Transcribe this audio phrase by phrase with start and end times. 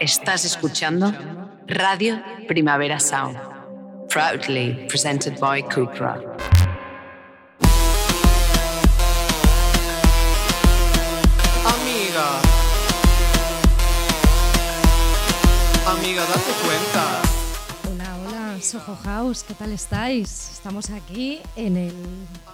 [0.00, 1.10] Estás escuchando
[1.66, 3.38] Radio Primavera Sound,
[4.10, 6.20] proudly presented by Cupra.
[11.64, 12.40] Amiga.
[15.86, 17.22] Amiga, date cuenta.
[17.90, 20.50] Hola, hola, Soho House, ¿qué tal estáis?
[20.52, 21.94] Estamos aquí en el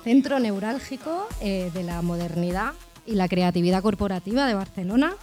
[0.04, 2.74] centro neurálgico eh, de la modernidad
[3.04, 5.16] y la creatividad corporativa de Barcelona.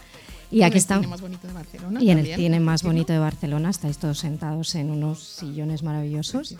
[0.50, 1.04] Y aquí en el estamos.
[1.04, 2.02] cine más bonito de Barcelona.
[2.02, 6.56] Y en el cine más bonito de Barcelona, estáis todos sentados en unos sillones maravillosos.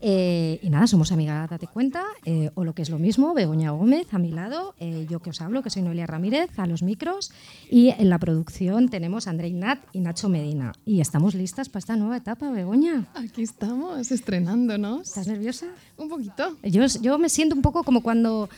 [0.00, 3.70] Eh, y nada, somos amigas, date cuenta, eh, o lo que es lo mismo, Begoña
[3.70, 6.82] Gómez a mi lado, eh, yo que os hablo, que soy Noelia Ramírez, a los
[6.82, 7.32] micros,
[7.70, 10.72] y en la producción tenemos a André Ignat y Nacho Medina.
[10.86, 13.06] Y estamos listas para esta nueva etapa, Begoña.
[13.14, 15.08] Aquí estamos, estrenándonos.
[15.08, 15.66] ¿Estás nerviosa?
[15.96, 16.56] Un poquito.
[16.62, 18.48] Yo, yo me siento un poco como cuando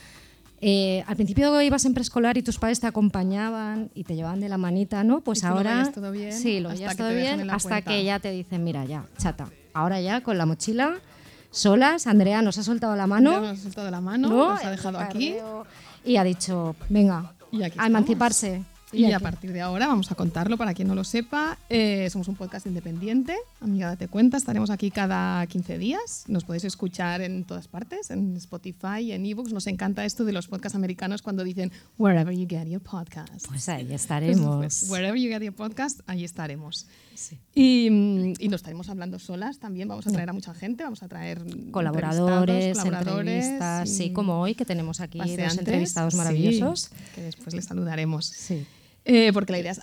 [0.59, 4.49] eh, al principio ibas en preescolar y tus padres te acompañaban y te llevaban de
[4.49, 5.21] la manita, ¿no?
[5.21, 8.03] Pues Y tú lo ahora veías todo bien sí, lo hasta todo bien hasta que
[8.03, 9.49] ya te dicen, mira, ya, chata.
[9.73, 10.95] Ahora ya con la mochila
[11.51, 14.49] solas, Andrea nos ha soltado la mano, nos ha soltado la mano, ¿no?
[14.49, 15.35] nos ha dejado aquí.
[16.03, 17.33] y ha dicho, venga,
[17.77, 18.63] a emanciparse.
[18.93, 19.13] Y, aquí.
[19.13, 21.57] a partir de ahora vamos a contarlo para quien no lo sepa.
[21.69, 23.35] eh, somos un podcast independiente.
[23.59, 24.37] Amiga, date cuenta.
[24.37, 26.23] Estaremos aquí cada 15 días.
[26.27, 29.51] Nos podéis escuchar en todas partes, en Spotify, en ebooks.
[29.51, 33.47] Nos encanta esto de los podcasts americanos cuando dicen wherever you get your podcast.
[33.47, 34.55] Pues ahí Pues, estaremos.
[34.57, 36.87] pues, wherever you get your podcast, ahí estaremos.
[37.17, 37.39] Sí.
[37.55, 39.87] Y, mm, y no estaremos hablando solas también.
[39.87, 40.83] Vamos a traer a mucha gente.
[40.83, 46.17] Vamos a traer Colaboradores, colaboradores entrevistas, sí, como hoy que tenemos aquí dos entrevistados Sí,
[46.17, 46.91] maravillosos.
[47.15, 48.27] que después les saludaremos.
[48.27, 48.65] Sí.
[49.09, 49.79] Eh, porque la idea es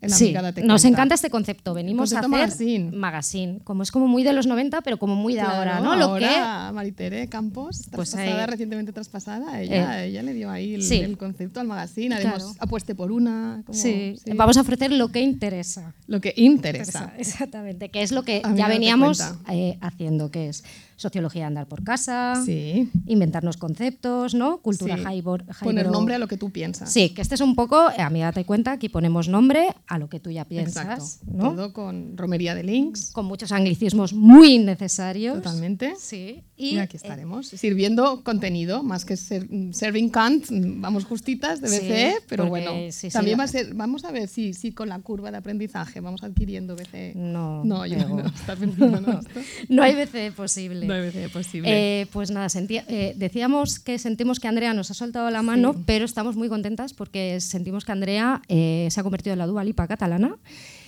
[0.00, 0.52] la Sí, nos
[0.82, 0.88] Cuenta.
[0.88, 1.74] encanta este concepto.
[1.74, 2.90] Venimos a hacer Concepto magazine.
[2.96, 5.94] magazine, como es como muy de los 90, pero como muy de ahora, ¿no?
[5.96, 10.74] Lo ahora Maritere Campos, Pues traspasada, ahí- recientemente traspasada, ella, Eh, ella le dio ahí
[10.74, 10.96] el, sí.
[11.00, 12.14] el concepto al magazine.
[12.14, 12.56] Además, Claro.
[12.58, 13.58] apueste por una.
[13.58, 14.32] que como- sí, sí.
[14.34, 15.92] vamos a ofrecer lo que interesa.
[16.06, 17.12] Lo que interesa.
[17.18, 20.64] Exactamente, que es lo que ya veníamos eh, haciendo, que es
[20.96, 22.88] sociología de andar por casa, Sí.
[23.06, 24.58] inventarnos conceptos, ¿no?
[24.58, 26.92] Cultura highbor- Poner nombre a lo que tú piensas.
[26.92, 30.08] Sí, que este es un poco, eh, amiga, date cuenta, aquí ponemos nombre a lo
[30.08, 31.36] que tú ya piensas, Exacto.
[31.36, 31.54] ¿no?
[31.54, 33.10] Todo con romería de links.
[33.12, 35.36] Con muchos anglicismos muy innecesarios.
[35.36, 35.94] Totalmente.
[35.98, 36.42] Sí.
[36.62, 41.68] Y, Y, aquí eh, estaremos, sirviendo contenido, más que ser, serving cant, vamos justitas de
[41.68, 44.54] Sí, BCE, pero porque bueno, sí, sí, también va a ser, vamos a ver si,
[44.54, 47.14] si con la curva de aprendizaje vamos adquiriendo BCE.
[47.16, 48.22] No, no, yo no,
[48.58, 49.20] pensando, ¿no?
[49.20, 49.40] Esto?
[49.68, 50.86] no hay BCE posible.
[50.86, 51.68] No hay BCE posible.
[52.02, 55.74] Eh, pues nada, sentía- eh, decíamos que sentimos que Andrea nos ha soltado la mano,
[55.86, 59.64] pero estamos muy contentas porque sentimos que Andrea eh, se ha convertido en la Dua
[59.64, 60.36] Lipa catalana.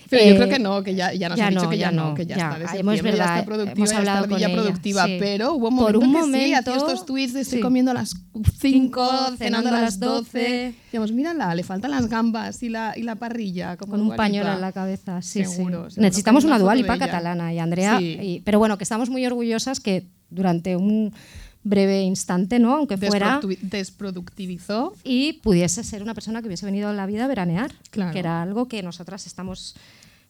[0.09, 1.77] Pero yo Eh, creo que no, que ya, ya nos ya ha dicho no, que
[1.77, 2.43] ya, ya no, no, que ya, ya.
[2.43, 4.55] está de hemos- septiembre, ya verdad, está productiva, hemos ya hablado está con ya ella,
[4.61, 5.17] productiva, sí.
[5.19, 7.61] pero hubo un Por un que sí, momento, hacía estos tweets de estoy sí.
[7.61, 10.73] comiendo a las 5, Cinco, cenando a las 12.
[10.85, 13.77] Decíamos, mírala, le faltan las gambas y la, y la parrilla.
[13.77, 14.55] Como Con un pañuelo Lipa".
[14.55, 15.55] en la cabeza, sí, Seguro,
[15.89, 15.95] sí.
[15.95, 17.05] seguro Necesitamos una una Dua foto Lipa de ella.
[17.07, 18.17] catalana y Andrea, Sí.
[18.21, 21.13] y- pero bueno, que estamos muy orgullosas que durante un
[21.65, 22.75] breve instante, ¿no?
[22.75, 24.93] Aunque fuera Desprodu- Desproductivizó.
[25.03, 28.13] y pudiese ser una persona que hubiese venido a la vida a veranear, Claro.
[28.13, 29.75] que era algo que nosotras estamos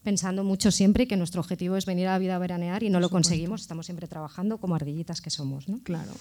[0.03, 2.89] pensando mucho siempre y que nuestro objetivo es venir a la vida a veranear y
[2.89, 5.79] no lo conseguimos, estamos siempre trabajando como ardillitas que somos, ¿no?
[5.83, 6.11] Claro.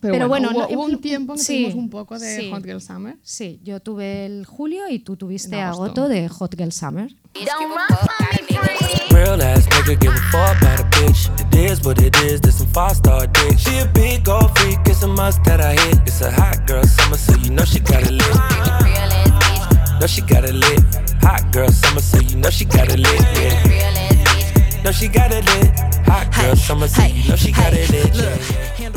[0.00, 2.18] Pero Pero, bueno, bueno, hubo, no- hubo un tiempo en que sí, tuvimos un poco
[2.18, 2.50] de sí.
[2.50, 3.16] Hot Girl Summer.
[3.22, 6.08] Sí, yo tuve el julio y tú tuviste agosto agosto.
[6.08, 7.14] de Hot Girl Summer.
[9.10, 9.40] Real
[11.04, 11.52] ass nigga give a fuck about a bitch.
[11.52, 13.58] It is what it is, this some five star dick.
[13.58, 15.98] She a big old freak, it's a must that I hit.
[16.06, 18.34] It's a hot girl summer, so you know she got it lit.
[20.00, 20.80] No, she got it lit.
[21.22, 23.20] Hot girl summer, so you know she got it lit.
[23.20, 24.82] Yeah.
[24.82, 25.78] Know she got it lit.
[26.06, 28.14] Hot girl summer, so you know she got it lit.
[28.14, 28.89] Yeah.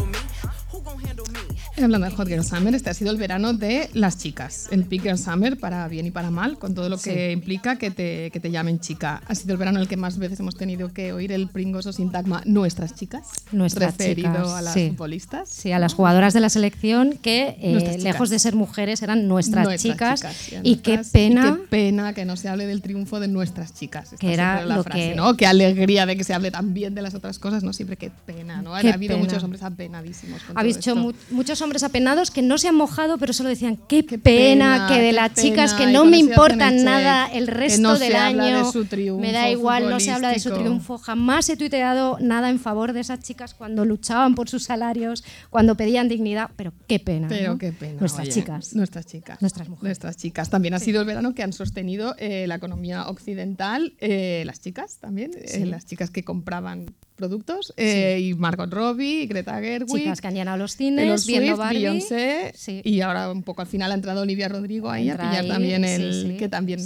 [1.84, 4.68] Hablando de Hot Girl Summer, este ha sido el verano de las chicas.
[4.72, 7.92] El Peak Girl Summer, para bien y para mal, con todo lo que implica que
[7.92, 9.22] te, que te llamen chica.
[9.28, 11.92] Ha sido el verano en el que más veces hemos tenido que oír el pringoso
[11.92, 13.28] sintagma nuestras chicas.
[13.52, 14.90] Nuestras referido chicas, a las sí.
[14.90, 15.50] futbolistas.
[15.50, 19.66] Sí, a las jugadoras de la selección que, eh, lejos de ser mujeres, eran nuestras,
[19.66, 20.52] Nuestras chicas.
[20.52, 21.50] eran y qué pena.
[21.50, 24.06] y qué pena que no se hable del triunfo de nuestras chicas.
[24.14, 25.36] Esta Que era la lo frase, que- ¿no?
[25.36, 27.74] Qué alegría de que se hable también de las otras cosas, ¿no?
[27.74, 28.74] Siempre qué pena, ¿no?
[28.80, 29.26] Qué ha habido pena.
[29.26, 30.96] muchos hombres apenadísimos con Ha todo visto esto.
[30.96, 34.86] mu- muchos hombres apenados que no se han mojado, pero solo decían qué, Qué pena,
[34.86, 37.48] pena, que de las chicas que no me eso ya importa hacen el nada el
[37.48, 38.72] resto no del habla de año.
[38.72, 41.00] su triunfo me da igual, no se habla de su triunfo.
[41.00, 45.76] Jamás he tuiteado nada en favor de esas chicas cuando luchaban por sus salarios, cuando
[45.76, 47.28] pedían dignidad, pero qué pena.
[47.30, 47.58] Pero ¿no?
[47.58, 48.00] qué pena.
[48.00, 48.76] Nuestras oye, chicas.
[48.76, 49.42] Nuestras chicas.
[49.42, 49.84] Nuestras mujeres.
[49.84, 50.50] Nuestras chicas.
[50.50, 54.98] También ha sido el verano que han sostenido eh, la economía occidental, eh, las chicas
[55.00, 59.96] también, eh, las chicas que compraban productos, eh, y Margot Robbie, Greta Gerwig.
[60.04, 61.78] Chicas que han llenado los cines, viendo Swift, Barbie.
[61.80, 62.82] Beyoncé, Sí.
[62.84, 65.50] y ahora un poco al final ha entrado Olivia Rodrigo ahí a Entra pillar ahí,
[65.50, 66.80] también el que también.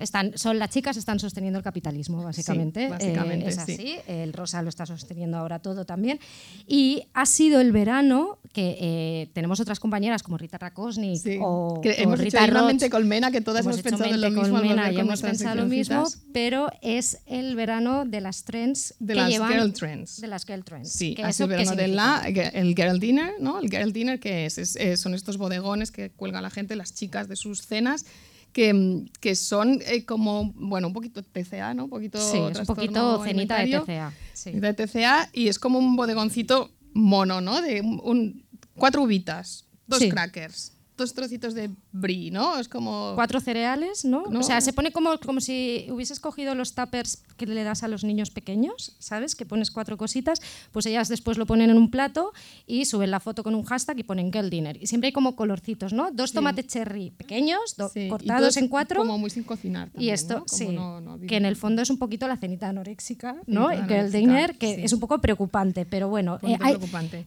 [0.00, 2.84] Están, son las chicas están sosteniendo el capitalismo, básicamente.
[2.86, 3.60] Sí, básicamente, Eh, es sí.
[3.72, 3.96] así.
[4.06, 6.18] El rosa lo está sosteniendo ahora todo también.
[6.66, 11.80] Y ha sido el verano que eh, tenemos otras compañeras como Rita Rakosnik Sí, o,
[11.82, 14.58] que o hemos Rita hecho mente colmena que todas hemos, hecho pensado en lo mismo.
[14.58, 19.20] colmena y hemos pensado lo mismo, pero es el verano de las trends De que
[19.20, 20.20] las llevan girl trends.
[20.20, 20.90] de las girl trends.
[20.92, 23.60] Sí, ¿Que sido qué verano de la, el Girl Dinner, ¿no?
[23.60, 26.94] El Girl Dinner, que es, Es- eh, son estos bodegones que cuelga la gente, las
[26.94, 28.04] chicas de sus cenas,
[28.52, 31.84] que, mm, que son eh, como, bueno, un poquito TCA, ¿no?
[31.84, 33.78] Un poquito Sí, es un poquito cenita de.
[33.80, 34.12] TCA.
[34.32, 34.52] Sí.
[34.52, 37.60] De TCA y es como un bodegoncito mono, ¿no?
[37.60, 40.08] De un, un- cuatro uvitas, dos Sí.
[40.08, 42.58] crackers, dos trocitos de brie, ¿no?
[42.58, 43.12] Es como...
[43.16, 44.22] Cuatro cereales, ¿no?
[44.30, 44.38] No.
[44.40, 47.88] O sea, se pone como, como si hubieses cogido los tuppers que le das a
[47.88, 49.34] los niños pequeños, ¿sabes?
[49.34, 50.40] Que pones cuatro cositas,
[50.72, 52.32] pues ellas después lo ponen en un plato
[52.66, 54.76] y suben la foto con un hashtag y ponen girl dinner.
[54.80, 56.10] Y siempre hay como colorcitos, ¿no?
[56.12, 59.00] Dos tomates cherry pequeños, do- Sí, y cortados en cuatro.
[59.00, 60.44] Como muy sin cocinar y también, esto, ¿no?
[60.46, 63.72] Sí, no- no que en el fondo es un poquito la cenita anoréxica, Sí, ¿no?
[63.72, 64.80] Y girl anoréxica, dinner, que sí.
[64.84, 67.26] es un poco preocupante, pero bueno, eh, hay, preocupante.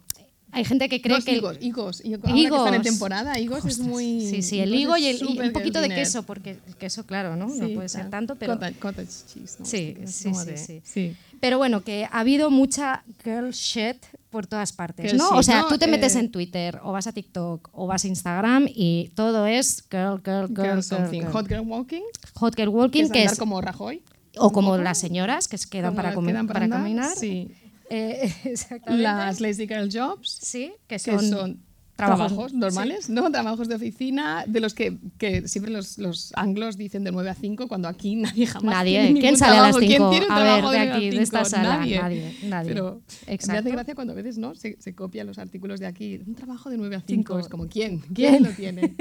[0.53, 1.31] Hay gente que cree que...
[1.31, 2.83] el- higos, higos, y ahora que están en Higos.
[2.83, 4.21] temporada, higos es muy...
[4.21, 7.05] Sí, sí, el higos higo y, el, y un poquito de queso, porque el queso,
[7.05, 7.47] claro, ¿no?
[7.47, 8.53] no puede ser tanto, pero...
[8.53, 9.65] Cottage, cottage cheese, ¿no?
[9.65, 10.81] Sí, Que es sí, sí, sí.
[10.83, 11.15] sí.
[11.41, 13.97] Pero bueno, que ha habido mucha girl shit
[14.29, 15.29] por todas partes, Girl ¿no?
[15.31, 15.67] shit, o sea, ¿no?
[15.67, 19.11] tú te metes Eh, en Twitter o vas a TikTok o vas a Instagram y
[19.13, 21.19] todo es girl, girl, girl, Girl girl, something.
[21.21, 21.31] girl.
[21.33, 22.01] Hot girl walking,
[22.35, 24.01] Hot girl que walking, que andar es como Rajoy.
[24.37, 27.15] o como las señoras que se quedan para, comer- quedan para andar, caminar.
[27.17, 27.51] Sí.
[27.95, 29.03] Eh, exactamente.
[29.03, 31.57] Las lazy girl jobs, sí, que que son, trabajos-
[31.95, 33.31] trabajos, normales, ¿no?
[33.31, 37.35] Trabajos de oficina, de los que, que siempre los, los anglos dicen de 9 a
[37.35, 39.03] 5, cuando aquí nadie jamás Nadie.
[39.03, 39.79] tiene ¿Quién sale a las trabajo.
[39.79, 40.09] ¿Quién 5?
[40.09, 41.77] tiene un A ver, trabajo de a aquí, de esta sala.
[41.77, 41.99] Nadie.
[41.99, 42.69] Nadie, nadie.
[42.73, 43.59] Pero me Exacto.
[43.59, 44.55] hace gracia cuando a veces ¿no?
[44.55, 46.19] se, se copian los artículos de aquí.
[46.25, 47.07] Un trabajo de 9 a 5.
[47.07, 47.39] Cinco.
[47.39, 47.99] Es como, ¿quién?
[47.99, 48.13] ¿Quién?
[48.15, 48.95] ¿Quién lo tiene?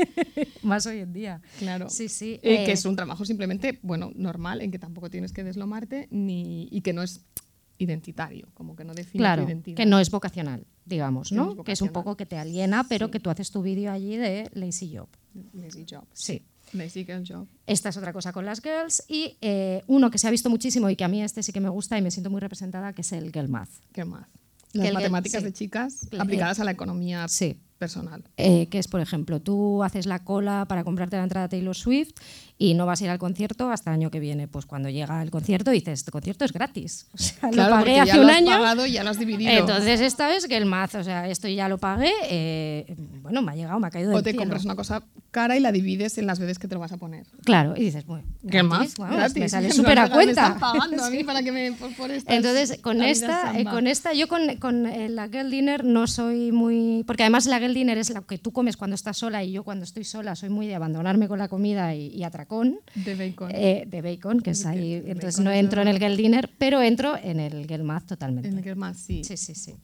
[0.62, 1.40] Más hoy en día.
[1.58, 1.88] Claro.
[1.88, 2.34] Sí, sí.
[2.42, 6.08] Eh, eh, que es un trabajo simplemente, bueno, normal, en que tampoco tienes que deslomarte
[6.10, 7.22] ni, y que no es
[7.82, 9.76] identitario, como que no define Claro, tu identidad.
[9.76, 11.52] que no es vocacional, digamos, no ¿no?
[11.61, 13.12] es Que es un poco que te aliena, pero Sí.
[13.12, 15.08] que tú haces tu vídeo allí de lazy job.
[15.52, 16.05] Lazy job.
[16.12, 16.43] Sí.
[16.73, 17.46] Lazy girl job.
[17.67, 19.05] Esta es otra cosa con las girls.
[19.08, 21.61] Y eh, uno que se ha visto muchísimo y que a mí este sí que
[21.61, 23.69] me gusta y me siento muy representada, que es el girl math.
[23.93, 24.26] ¿Qué más?
[24.73, 25.44] Que Las matemáticas sí.
[25.44, 27.58] de chicas aplicadas a la economía Sí.
[27.82, 28.23] Personal.
[28.37, 31.75] Eh, que es, por ejemplo, tú haces la cola para comprarte la entrada a Taylor
[31.75, 32.12] Swift
[32.58, 34.46] y no vas a ir al concierto hasta el año que viene.
[34.46, 37.08] Pues cuando llega el concierto dices, este concierto es gratis.
[37.12, 38.50] O sea, Claro, lo pagué ya hace lo un has año.
[38.50, 39.50] pagado y ya lo has dividido.
[39.50, 43.50] Entonces esta es que el mazo, o sea, esto ya lo pagué, eh, bueno, me
[43.52, 44.43] ha llegado, me ha caído del o te cielo.
[44.43, 45.02] compras una cosa
[45.32, 47.26] cara y la divides en las veces que te lo vas a poner.
[47.44, 48.94] Claro, y dices, bueno, ¿Qué más?
[48.94, 49.37] Gratis.
[49.40, 50.43] me sale súper a no, cuenta.
[50.49, 53.87] están pagando a mí para que me por, por estas Entonces, con esta, eh, con
[53.88, 57.02] esta, yo con, con, eh, la Girl Dinner no soy muy.
[57.06, 59.64] Porque además la Girl Dinner es la que tú comes cuando estás sola y yo
[59.64, 62.78] cuando estoy sola soy muy de abandonarme con la comida y, y atracón.
[62.94, 63.50] de bacon.
[63.54, 64.94] eh, de bacon, que es ahí.
[64.94, 68.06] Entonces es no entro en lo- el Girl Dinner, pero entro en el Girl Math
[68.06, 68.48] totalmente.
[68.48, 69.22] en el que más sí.
[69.24, 69.74] Sí, sí, sí.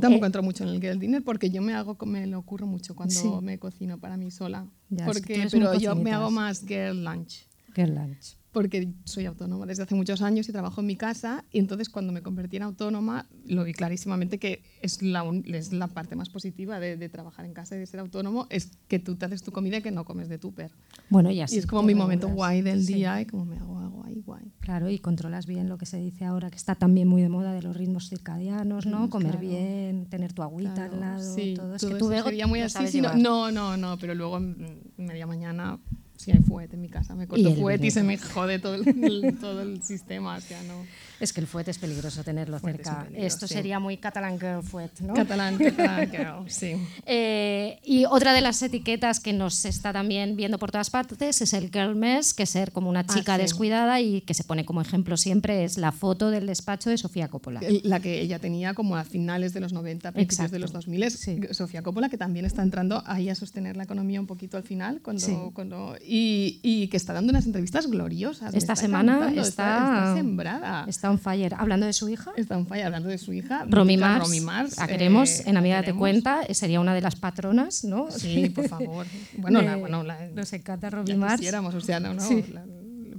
[0.00, 2.66] Tampoco Eh, entro mucho en el girl dinner porque yo me hago me lo ocurro
[2.66, 3.28] mucho cuando Sí.
[3.42, 4.66] me cocino para mí sola.
[4.90, 7.46] Ya, porque pero yo me hago más girl lunch.
[7.74, 8.36] Girl Lunch.
[8.58, 12.12] Porque soy autónoma desde hace muchos años y trabajo en mi casa y entonces cuando
[12.12, 16.28] me convertí en autónoma lo vi clarísimamente que es la, un- es la parte más
[16.28, 19.44] positiva de, de trabajar en casa y de ser autónomo es que tú te haces
[19.44, 20.72] tu comida y que no comes de tupper.
[21.08, 21.54] Bueno, y así.
[21.54, 22.94] y es como mi momento guay del Sí.
[22.94, 24.50] día y como me hago algo ahí guay.
[24.58, 27.52] Claro, y controlas bien lo que se dice ahora, que está también muy de moda
[27.52, 28.96] de los ritmos circadianos, ¿no?
[29.04, 29.48] Ritmos, Comer claro.
[29.48, 31.76] bien, tener tu agüita Claro, al lado, sí, todo.
[31.76, 32.88] Es todo que tú Bego, sería muy así.
[32.88, 34.54] sí, no, no, no, pero luego mm,
[34.96, 35.78] media mañana
[36.18, 38.74] si hay fuet en mi casa, me corto el fuet y se me jode todo
[38.74, 38.84] el-
[39.40, 40.84] todo el sistema, o sea, no.
[41.20, 43.04] Es que el fuet es peligroso tenerlo Fuet cerca.
[43.04, 43.54] peligro, Esto sí.
[43.54, 45.14] sería muy catalán girl fuet, ¿no?
[45.14, 46.74] Catalán, catalán, girl, sí.
[47.06, 51.52] Eh, y otra de las etiquetas que nos está también viendo por todas partes es
[51.52, 53.42] el girl mess, que es ser como una chica Ah, sí.
[53.42, 57.28] descuidada y que se pone como ejemplo siempre es la foto del despacho de Sofía
[57.28, 57.60] Coppola.
[57.82, 60.52] La que ella tenía como a finales de los 90, principios Exacto.
[60.52, 61.40] de los 2000, Sí.
[61.52, 65.00] Sofía Coppola, que también está entrando ahí a sostener la economía un poquito al final,
[65.02, 68.48] cuando, y, y que está dando unas entrevistas gloriosas.
[68.54, 70.84] Esta está semana está, está sembrada.
[70.88, 71.54] Está on fire.
[71.56, 73.64] Hablando de su hija, Está en falla hablando de su hija.
[73.68, 75.98] Romy Mars, Romy Mars, la eh, queremos en la Amiga Te queremos.
[76.00, 78.10] Cuenta, eh, sería una de las patronas, ¿no?
[78.10, 79.06] Sí, por favor.
[79.36, 81.36] Bueno, la, bueno la, nos encanta Romy ya Mars.
[81.36, 82.44] quisiéramos, o sea, no, no, Sí.
[82.52, 82.64] la-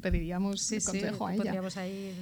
[0.02, 1.62] pediríamos Sí, sí, consejo a ella.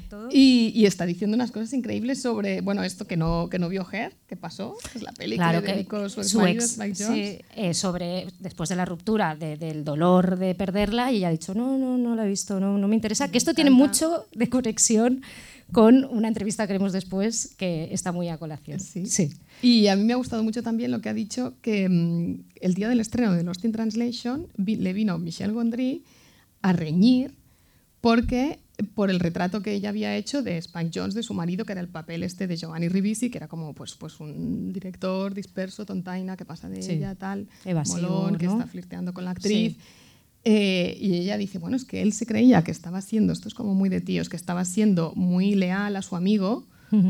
[0.09, 0.29] todo.
[0.31, 3.85] Y, y está diciendo unas cosas increíbles sobre, bueno, esto que no, que no vio
[3.91, 7.37] Her, que pasó, que es la peli Claro que dedicó su, su ex, Spike Jonze.
[7.37, 11.31] sí, eh, sobre después de la ruptura, de- del dolor de perderla, y ella ha
[11.31, 13.27] dicho, no, no, no la he visto, no, no me interesa.
[13.29, 13.87] Que esto tiene encanta.
[13.87, 15.21] mucho de conexión
[15.71, 18.79] con una entrevista que haremos después, que está muy a colación.
[18.79, 19.05] Sí.
[19.05, 19.33] sí.
[19.61, 22.73] Y a mí me ha gustado mucho también lo que ha dicho que mm, el
[22.73, 26.03] día del estreno de Lost in Translation vi- le vino Michel Gondry
[26.61, 27.35] a reñir
[28.01, 28.59] porque
[28.93, 31.81] por el retrato que ella había hecho de Spike Jones, de su marido, que era
[31.81, 36.37] el papel este de Giovanni Ribisi, que era como pues, pues un director disperso, tontaina,
[36.37, 36.91] que pasa de Sí.
[36.91, 38.53] ella, tal, Evasivo, molón, que ¿no?
[38.53, 39.73] está flirteando con la actriz.
[39.73, 39.79] Sí.
[40.49, 43.53] Eh, y ella dice, bueno, es que él se creía que estaba siendo, esto es
[43.53, 46.65] como muy de tíos, que estaba siendo muy leal a su amigo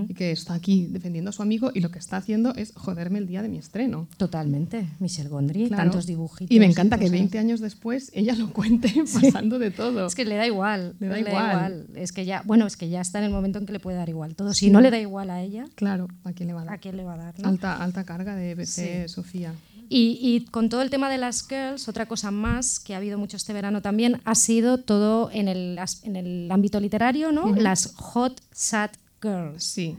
[0.10, 3.20] y que está aquí defendiendo a su amigo y lo que está haciendo es joderme
[3.20, 4.08] el día de mi estreno.
[4.18, 4.88] Totalmente.
[5.00, 5.84] Michelle Gondry, Claro.
[5.84, 6.50] tantos dibujitos.
[6.50, 7.12] Y me encanta que cosas.
[7.20, 10.08] 20 años después ella lo cuente pasando de todo.
[10.08, 10.96] Es que le da igual.
[11.00, 11.86] Le da igual.
[11.94, 13.98] Es que ya, bueno, es que ya está en el momento en que le puede
[13.98, 14.52] dar igual todo.
[14.56, 16.74] Si no le da igual a ella, Claro, ¿a quién le va a dar?
[16.74, 17.40] ¿a quién le va a dar?
[17.40, 17.48] no?
[17.48, 19.14] Alta, alta carga de BC Sí.
[19.14, 19.54] Sofía.
[19.90, 23.18] Y, y con todo el tema de las girls, otra cosa más que ha habido
[23.18, 27.56] mucho este verano también ha sido todo en el, en el ámbito literario, ¿no?
[27.56, 28.92] Las hot sad
[29.22, 29.96] girls, Sí.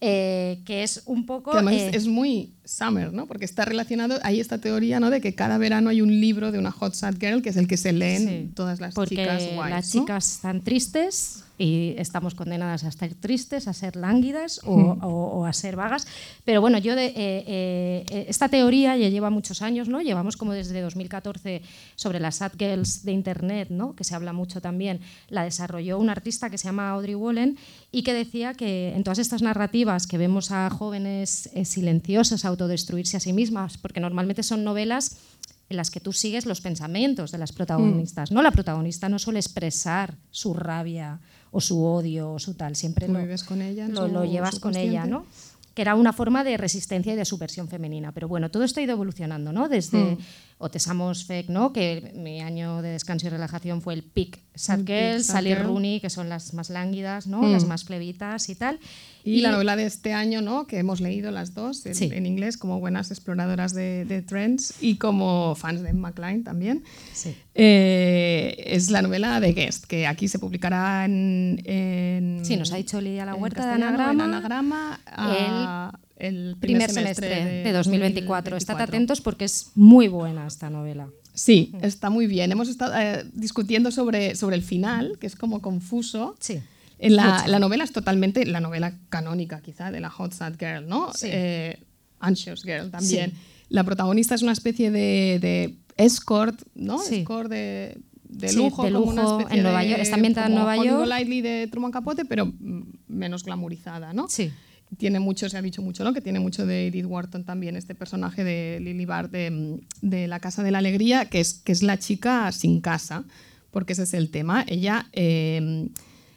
[0.00, 1.50] eh, que es un poco...
[1.52, 3.26] Que además eh, es muy summer, ¿no?
[3.26, 5.10] Porque está relacionado, hay esta teoría, ¿no?
[5.10, 7.66] De que cada verano hay un libro de una hot sad girl que es el
[7.66, 10.00] que se leen Sí, todas las porque chicas guays, las ¿no?
[10.02, 15.44] chicas están tristes y estamos condenadas a estar tristes, a ser lánguidas o, o- o
[15.44, 16.06] a ser vagas.
[16.46, 20.00] Pero bueno, yo de, eh, eh, eh, esta teoría ya lleva muchos años, ¿no?
[20.00, 21.60] Llevamos como desde 2014
[21.96, 23.94] sobre las sad girls de internet, ¿no?
[23.94, 25.00] Que se habla mucho también.
[25.28, 27.58] La desarrolló un artista que se llama Audrey Wallen
[27.92, 33.16] y que decía que en todas estas narrativas que vemos a jóvenes eh, silenciosas autodestruirse
[33.16, 35.16] a sí mismas, porque normalmente son novelas
[35.70, 38.30] en las que tú sigues los pensamientos de las protagonistas.
[38.32, 38.42] ¿no?
[38.42, 41.20] La protagonista no suele expresar su rabia
[41.52, 44.76] o su odio o su tal, siempre lo, vives con ella lo, lo llevas con
[44.76, 45.06] ella.
[45.06, 45.24] ¿no?
[45.74, 48.10] que era una forma de resistencia y de subversión femenina.
[48.10, 49.68] Pero bueno, todo esto ha ido evolucionando, ¿no?
[49.68, 50.18] Desde Mm.
[50.62, 51.72] Otesamos Fek, ¿no?
[51.72, 55.34] Que mi año de descanso y relajación fue el pic Sad El peak Girl, sad
[55.36, 55.62] Sally girl.
[55.64, 57.40] Rooney, que son las más lánguidas, ¿no?
[57.40, 57.52] Mm.
[57.52, 58.78] Las más plebitas y tal.
[59.24, 60.66] Y, la novela de este año, ¿no?
[60.66, 62.10] Que hemos leído las dos en, Sí.
[62.12, 66.84] en inglés como buenas exploradoras de, de trends y como fans de Klein también.
[67.14, 67.34] Sí.
[67.54, 71.62] Eh, es la novela de Guest, que aquí se publicará en...
[71.64, 74.12] en- Sí, nos ha dicho Lidia La Huerta de Anagrama.
[74.12, 76.09] en Anagrama a- el
[76.60, 78.56] Primer semestre, de, 2024.
[78.56, 78.82] Estad 2024.
[78.82, 81.08] atentos porque es muy buena esta novela.
[81.34, 82.52] Sí, está muy bien.
[82.52, 86.36] Hemos estado eh, discutiendo sobre, sobre el final, que es como confuso.
[86.38, 86.60] Sí.
[86.98, 91.12] La, la novela es totalmente la novela canónica, quizá, de la Hot Sad Girl, ¿no?
[91.14, 91.28] Sí.
[91.30, 91.82] Eh,
[92.18, 93.30] Anxious Girl también.
[93.30, 93.36] Sí.
[93.70, 96.98] La protagonista es una especie de, de escort, ¿no?
[96.98, 97.20] Sí.
[97.20, 100.02] Escort de, de lujo, de como una lujo especie en Nueva York.
[100.02, 100.98] Está ambientada en Nueva York.
[100.98, 104.28] Golightly de Truman Capote, pero mm, menos glamorizada, ¿no?
[104.28, 104.50] Sí.
[104.98, 106.12] Tiene mucho, se ha dicho mucho, ¿no?
[106.12, 110.40] Que tiene mucho de Edith Wharton también, este personaje de Lily Bart de, de La
[110.40, 113.24] Casa de la Alegría, que es, que es la chica sin casa,
[113.70, 114.64] porque ese es el tema.
[114.66, 115.88] Ella, eh,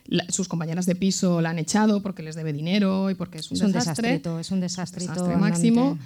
[0.06, 3.50] la- sus compañeras de piso la han echado porque les debe dinero y porque es
[3.50, 4.08] un Es un desastre.
[4.10, 5.12] desastrito, es un desastrito.
[5.14, 6.04] desastre andante.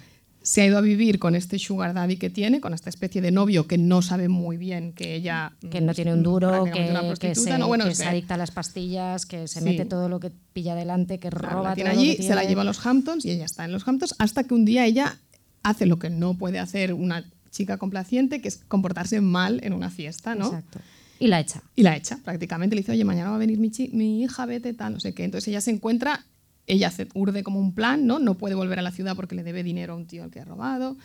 [0.48, 3.32] Se ha ido a vivir con este sugar daddy que tiene, con esta especie de
[3.32, 5.52] novio que no sabe muy bien que ella...
[5.70, 7.68] Que no tiene un duro, que, una que se, ¿no?
[7.68, 9.66] Bueno, que es se adicta a las pastillas, que se Sí.
[9.66, 12.24] mete todo lo que pilla adelante, que Claro, roba la tiene todo allí, lo que
[12.24, 12.50] se la tiene.
[12.50, 15.18] lleva a los Hamptons y ella está en los Hamptons hasta que un día ella
[15.64, 19.90] hace lo que no puede hacer una chica complaciente, que es comportarse mal en una
[19.90, 20.46] fiesta, ¿no?
[20.46, 20.80] Exacto.
[21.20, 21.62] Y la echa.
[21.76, 22.74] Y la echa prácticamente.
[22.74, 25.14] Le dice, oye, mañana va a venir mi, chi- mi hija, vete, tal, no sé
[25.14, 25.26] qué.
[25.26, 26.26] Entonces ella se encuentra,
[26.68, 28.20] ella hace, urde como un plan, ¿no?
[28.20, 30.42] No puede volver a la ciudad porque le debe dinero a un tío al que
[30.42, 30.98] ha robado.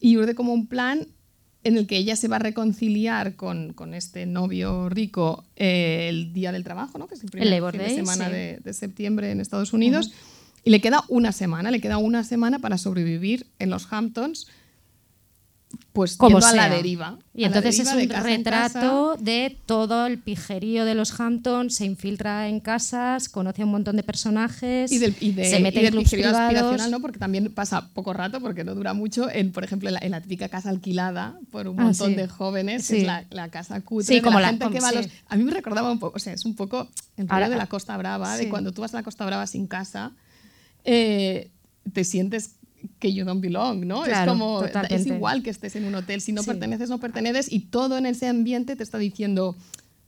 [0.00, 1.06] Y urde como un plan
[1.64, 6.32] en el que ella se va a reconciliar con, con este novio rico eh, el
[6.32, 7.06] día del trabajo, ¿no?
[7.06, 8.32] que es el primer El de semana sí.
[8.32, 10.12] de, de septiembre en Estados Unidos.
[10.64, 14.48] Y le queda una semana, le queda una semana para sobrevivir en los Hamptons,
[15.92, 17.18] pues Como a la deriva.
[17.34, 22.48] Y entonces es deriva, un retrato de todo el pijerío de los Hamptons, se infiltra
[22.48, 25.78] en casas, conoce a un montón de personajes, y del, y de, se mete y
[25.80, 26.46] en del clubs pijerío privados.
[26.54, 27.00] aspiracional, ¿no?
[27.00, 30.12] Porque también pasa poco rato, porque no dura mucho, en, por ejemplo, en la, en
[30.12, 32.14] la típica casa alquilada por un Ah, montón sí.
[32.14, 33.00] de jóvenes, que Sí.
[33.00, 34.92] es la, la casa cutre Sí, de como la, la- gente como- que va a
[34.92, 35.06] los...
[35.06, 35.12] sí.
[35.28, 37.56] A mí me recordaba un poco, o sea, es un poco el rollo Ahora- de
[37.56, 40.12] la Costa Brava, de cuando tú vas a la Costa Brava sin casa,
[40.84, 41.50] eh,
[41.92, 42.52] te sientes
[42.98, 44.02] que you don't belong, ¿no?
[44.02, 44.94] Claro, es como, totalmente.
[44.96, 46.48] es igual que estés en un hotel, si no Sí.
[46.50, 49.56] perteneces, no perteneces, y todo en ese ambiente te está diciendo,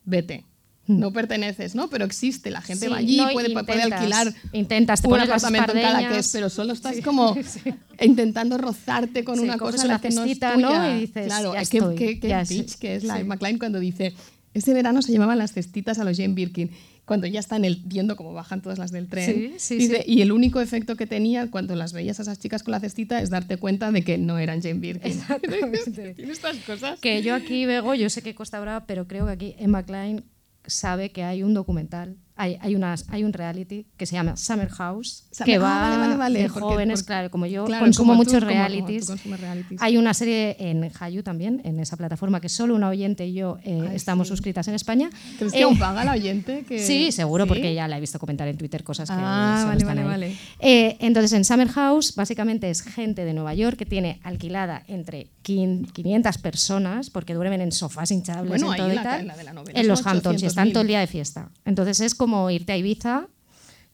[0.05, 0.45] vete.
[0.87, 1.89] No perteneces, ¿no?
[1.89, 2.89] Pero existe, la gente Hmm.
[2.89, 6.03] Sí, va allí, no, puede, puede intentas, alquilar intentas, te un apartamento en cada que
[6.05, 6.27] espardeñas.
[6.27, 7.37] es, pero solo estás Sí, como
[8.01, 10.69] intentando rozarte con una cosa la que no es cestita, ¿no?
[10.69, 10.97] tuya.
[10.97, 13.59] Y dices, claro, ya qué, estoy, qué- qué ya bitch sí, que es la Klein
[13.59, 14.15] cuando dice
[14.53, 16.71] ese verano se llamaban las cestitas a los Jane Birkin
[17.11, 20.13] cuando ya están el, viendo cómo bajan todas las del tren Sí, sí, dice, sí.
[20.13, 23.21] y el único efecto que tenía cuando las veías a esas chicas con la cestita
[23.21, 26.15] es darte cuenta de que no eran Jane Birkin Exactamente.
[26.15, 29.33] tiene estas cosas Que yo aquí, Bego, yo sé que Costa Brava, pero creo que
[29.33, 30.23] aquí Emma Klein
[30.67, 34.69] sabe que hay un documental hay, hay, unas, hay un reality que se llama Summer
[34.71, 37.65] House, Summer- que ah, va vale, vale, vale, de porque- jóvenes, porque- claro, como yo
[37.67, 39.41] claro, consumo como tú, muchos como- como realities.
[39.41, 39.83] realities.
[39.83, 43.59] Hay una serie en Hayu también, en esa plataforma, que solo una oyente y yo
[43.65, 44.33] eh, Ay, estamos sí.
[44.33, 45.11] suscritas en España.
[45.39, 46.65] ¿Crees Eh, que aún paga la oyente?
[46.67, 46.79] Que...
[46.79, 47.49] Sí, seguro, ¿Sí?
[47.49, 50.07] porque ya la he visto comentar en Twitter cosas que Ah, vale, están vale, ahí.
[50.07, 50.37] vale.
[50.61, 55.29] Eh, entonces, en Summer House, básicamente es gente de Nueva York que tiene alquilada entre
[55.45, 59.37] quin- 500 personas, porque duermen en sofás hinchables Bueno, en todo y la- tal, la
[59.43, 60.73] la en los Hamptons y están 800.000.
[60.73, 61.51] todo el día de fiesta.
[61.65, 63.27] Entonces, es como irte a Ibiza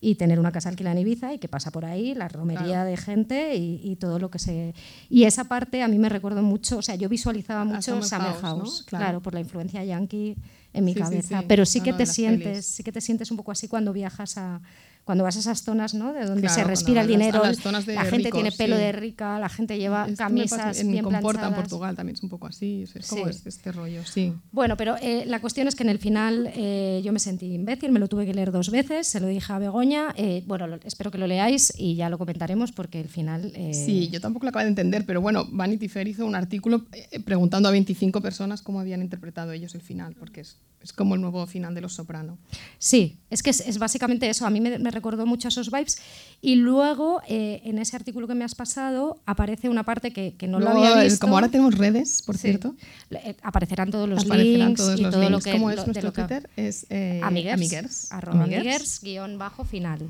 [0.00, 2.90] y tener una casa alquilada en Ibiza y que pasa por ahí la romería Claro.
[2.90, 4.75] de gente y, y todo lo que se...
[5.09, 8.26] Y esa parte a mí me recuerdo mucho, o sea, yo visualizaba mucho Summer Summer,
[8.33, 8.87] House, House, ¿no?
[8.87, 9.05] claro.
[9.05, 9.21] Claro.
[9.23, 10.37] por la influencia yankee
[10.75, 11.40] en mi Sí, cabeza.
[11.40, 11.45] sí.
[11.49, 12.66] Pero sí No, que no, te sientes, pelis.
[12.66, 14.61] sí que te sientes un poco así cuando viajas a
[15.06, 16.12] cuando vas a esas zonas, ¿no?
[16.12, 18.75] De donde Claro, se respira el dinero, las zonas de la gente ricos, tiene pelo
[18.76, 18.82] sí.
[18.82, 21.54] de rica, la gente lleva pasa- camisas en bien Comporta, en.
[21.54, 22.82] Portugal también es un poco así.
[22.82, 24.32] Es, es como este, este rollo, sí.
[24.50, 27.92] Bueno, pero eh, la cuestión es que en el final eh, yo me sentí imbécil,
[27.92, 30.08] me lo tuve que leer dos veces, se lo dije a Begoña.
[30.16, 33.52] eh, bueno, lo- espero que lo leáis y ya lo comentaremos porque el final.
[33.72, 36.84] Sí, yo tampoco lo acabo de entender, pero bueno, Vanity Fair hizo un artículo
[37.25, 41.20] preguntando a 25 personas cómo habían interpretado ellos el final, porque es, es como el
[41.20, 42.38] nuevo final de Los Soprano.
[42.78, 44.46] Sí, es que es, es básicamente eso.
[44.46, 45.99] A mí me, me recordó mucho a esos vibes.
[46.43, 50.49] Y luego, eh, en ese artículo que me has pasado, aparece una parte que, que
[50.49, 51.21] no Luego, lo había visto.
[51.21, 52.43] Como ahora tenemos redes, por Sí.
[52.49, 52.75] cierto,
[53.11, 55.33] Eh, aparecerán todos los aparecerán links todos y los todo links.
[55.33, 56.50] lo que ¿Cómo lo- es de nuestro lo que- Twitter?
[56.57, 58.12] Es eh, Amiguers, amiguers.
[58.12, 59.00] arroba Amiguers.
[59.03, 60.00] guion bajo final,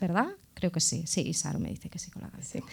[0.00, 0.26] ¿verdad?
[0.54, 2.52] Creo que sí, sí, Saro me dice que sí con la cabeza.
[2.58, 2.64] Sí.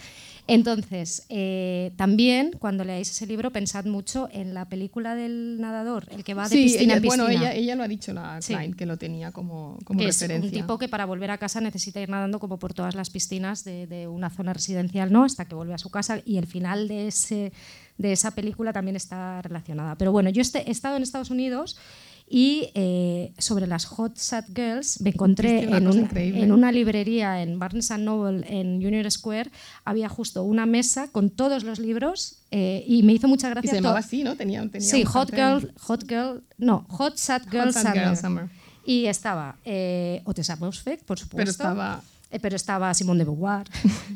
[0.46, 6.22] Entonces, eh, también cuando leáis ese libro pensad mucho en la película del nadador, el
[6.22, 7.24] que va de Sí, piscina ella- en piscina.
[7.24, 8.52] bueno, ella, ella lo ha dicho, la Sí.
[8.54, 10.48] Klein, que lo tenía como, como que es referencia.
[10.50, 13.64] un tipo que para volver a casa necesita ir nadando como por todas las piscinas
[13.64, 15.24] de, de una zona residencial, ¿no?
[15.24, 17.52] Hasta que vuelve a su casa y el final de, ese,
[17.96, 19.96] de esa película también está relacionada.
[19.96, 21.78] Pero bueno, yo este- he estado en Estados Unidos
[22.26, 27.42] y eh, sobre las Hot Sad Girls me encontré una en, un- en una librería
[27.42, 29.50] en Barnes Noble en Union Square,
[29.84, 33.70] había justo una mesa con todos los libros eh, y me hizo mucha Y gracia.
[33.70, 34.36] se llamaba así, ¿no?
[34.36, 35.30] Tenía, tenía Sí, Hot.
[35.30, 38.44] Girl, Hot Girl, no, Hot Sad Girl, Sad Girl Summer.
[38.48, 38.48] Summer.
[38.86, 41.36] Y estaba eh, Otis Atmospheric, por supuesto.
[41.36, 42.02] Pero estaba-
[42.40, 43.66] pero estaba Simone de Beauvoir.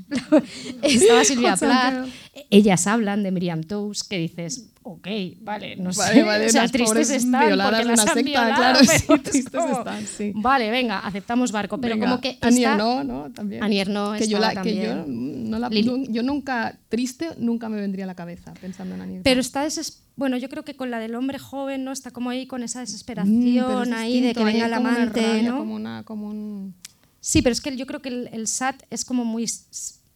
[0.83, 2.07] estaba Silvia Plath.
[2.51, 5.07] Ellas hablan de Miriam Toews, que dices, ok,
[5.43, 6.23] vale, no Vale, sé.
[6.23, 9.05] vale, o sea, tristes están violadas porque las una han secta, violado, claro, pero sí,
[9.13, 10.33] es tristes como, están, sí.
[10.35, 11.79] Vale, venga, aceptamos barco.
[11.79, 13.31] Pero Venga, como que esta- Ernaux, ¿no?
[13.33, 13.63] También.
[13.63, 18.05] Annie Ernaux que yo, la, que yo, no la- yo nunca, triste, nunca me vendría
[18.05, 19.25] a la cabeza pensando en Ernaux.
[19.25, 21.93] Pero está deses- bueno, yo creo que con la del hombre joven, ¿no?
[21.93, 24.97] Está como ahí con esa Mm, desesperación es ahí de que venga el como una
[24.97, 25.59] amante, rabia, ¿no?
[25.59, 26.75] Como, una, como un...
[27.21, 29.51] Sí, pero es que yo creo que el, el SAT es como muy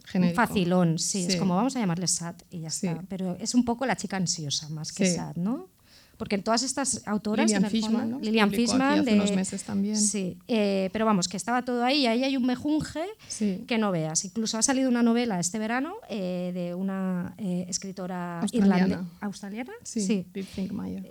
[0.04, 0.36] Genérico.
[0.36, 2.86] facilón, sí, es como vamos a llamarle SAT y ya Sí.
[2.86, 3.02] está.
[3.08, 5.16] Pero es un poco la chica ansiosa más que Sí.
[5.16, 5.68] SAT, ¿no?
[6.22, 7.50] Porque en todas estas autoras.
[7.50, 9.00] El Fishman, aquí Fishman.
[9.00, 9.96] hace de, unos meses también.
[9.96, 13.64] Sí, eh, pero vamos, que estaba todo ahí y ahí hay un mejunje Sí.
[13.66, 14.24] que no veas.
[14.24, 19.04] Incluso ha salido una novela este verano eh, de una eh, escritora Australiana.
[19.20, 19.72] ¿Australiana?
[19.82, 20.24] Sí, sí.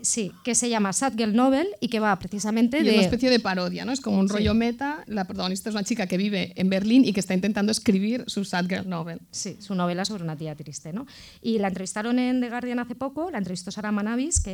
[0.02, 2.90] Sí, que se llama Sad Girl Novel y que va precisamente Y de.
[2.92, 3.92] es una especie de parodia, ¿no?
[3.92, 5.04] Es como un rollo meta.
[5.08, 8.46] La protagonista es una chica que vive en Berlín y que está intentando escribir su
[8.46, 9.20] sad girl novel.
[9.32, 11.06] Sí, su novela sobre una tía triste, ¿no?
[11.42, 14.52] Y la entrevistaron en The Guardian hace poco, la entrevistó Sara Manavis, que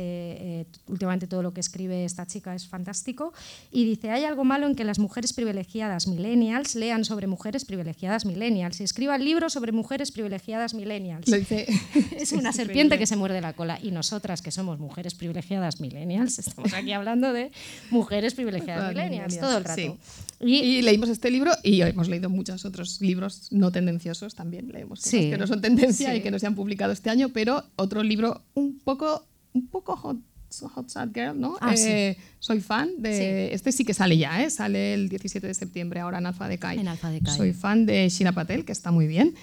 [0.48, 3.32] eh, últimamente todo lo que escribe esta chica es fantástico,
[3.70, 8.24] y dice, hay algo malo en que las mujeres privilegiadas millennials lean sobre mujeres privilegiadas
[8.24, 11.28] millennials y escriban libros sobre mujeres privilegiadas millennials.
[11.28, 11.66] Lo dice.
[12.16, 13.78] Es una serpiente que se muerde la cola.
[13.82, 17.50] Y nosotras, que somos mujeres privilegiadas millennials, estamos aquí hablando de
[17.90, 19.80] mujeres privilegiadas millennials millennials, todo el rato.
[19.80, 19.94] sí.
[20.40, 24.68] Y, Y leímos este libro y hemos leído muchos otros libros no tendenciosos también.
[24.68, 26.18] Leemos cosas Sí, que no son tendencia sí.
[26.18, 30.16] y que no se han publicado este año, pero otro libro un poco, un poco
[30.62, 31.56] hot, hot sad girl, ¿no?
[31.60, 31.88] Ah, sí.
[31.88, 33.52] Eh, Soy fan de.
[33.52, 34.50] Este sí que sale ya, ¿eh?
[34.50, 36.78] Sale el 17 de septiembre ahora en Alfa de Kai.
[36.78, 37.26] En.
[37.26, 39.34] Soy fan de Shira Patel, que está muy bien.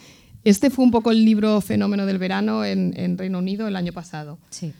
[0.43, 3.93] Este fue un poco el libro fenómeno del verano en, en Reino Unido el año
[3.93, 4.37] pasado.
[4.49, 4.73] sí,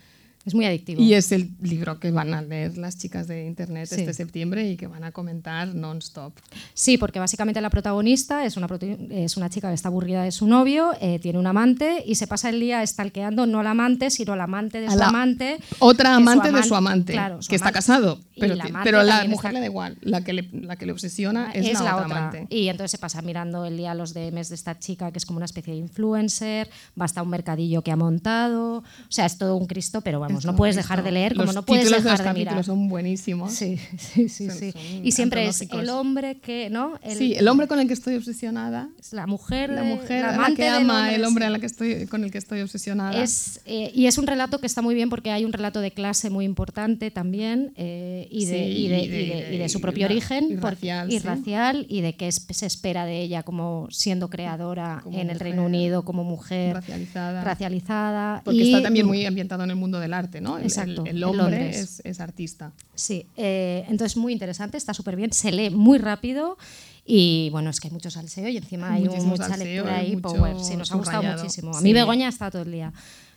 [0.45, 1.01] es muy adictivo.
[1.01, 3.95] Y es el libro que van a leer las chicas de internet Sí.
[4.01, 6.34] este septiembre y que van a comentar non-stop.
[6.73, 8.67] Sí, porque básicamente la protagonista es una,
[9.10, 12.27] es una chica que está aburrida de su novio, eh, tiene un amante y se
[12.27, 15.58] pasa el día estalqueando no al amante, sino al amante de A su la amante.
[15.79, 19.49] Otra amante de su amante, claro, su que está casado, pero, la pero la mujer
[19.49, 19.97] está- le da igual.
[20.01, 22.47] La que le, la que le obsesiona es, es la, otra, amante.
[22.49, 25.38] Y entonces se pasa mirando el día los DMs de esta chica, que es como
[25.38, 28.77] una especie de influencer, va hasta un mercadillo que ha montado.
[28.77, 30.35] O sea, es todo un Cristo, pero vamos.
[30.36, 30.84] Vamos, no puedes esto.
[30.88, 32.63] dejar de leer como Los no puedes títulos de dejar los de mirar.
[32.63, 33.52] son buenísimos.
[33.54, 34.71] Sí, sí, sí, Son- sí.
[34.71, 37.00] son Y siempre es el hombre que, ¿no?
[37.02, 40.36] El- sí, el hombre con el que estoy obsesionada, es la mujer, la mujer la
[40.36, 43.21] amante que ama, el hombre a la que estoy, con el que estoy obsesionada.
[43.24, 45.91] Es, eh, y es un relato que está muy bien porque hay un relato de
[45.91, 49.58] clase muy importante también eh, y, de, Sí, y, de, y de- y de- y
[49.58, 51.26] de su propio origen y racial, y sí.
[51.26, 55.39] racial, y de qué es- se espera de ella como siendo creadora Como en el
[55.39, 57.43] Reino Unido como mujer racializada.
[57.43, 58.41] racializada.
[58.43, 60.56] Porque está también muy ambientado en el mundo del arte, ¿no?
[60.58, 62.72] El- el- Exacto, el, en hombre es, es artista.
[62.96, 66.58] Sí, eh, entonces muy interesante, está súper bien, se lee muy rápido
[67.06, 70.16] y bueno, es que hay mucho salseo y encima hay mucha salseo, pues lectura ahí,
[70.18, 71.72] power, sí, nos ha gustado muchísimo.
[71.72, 71.84] A Sí.
[71.84, 72.92] mí Begoña está todo el día.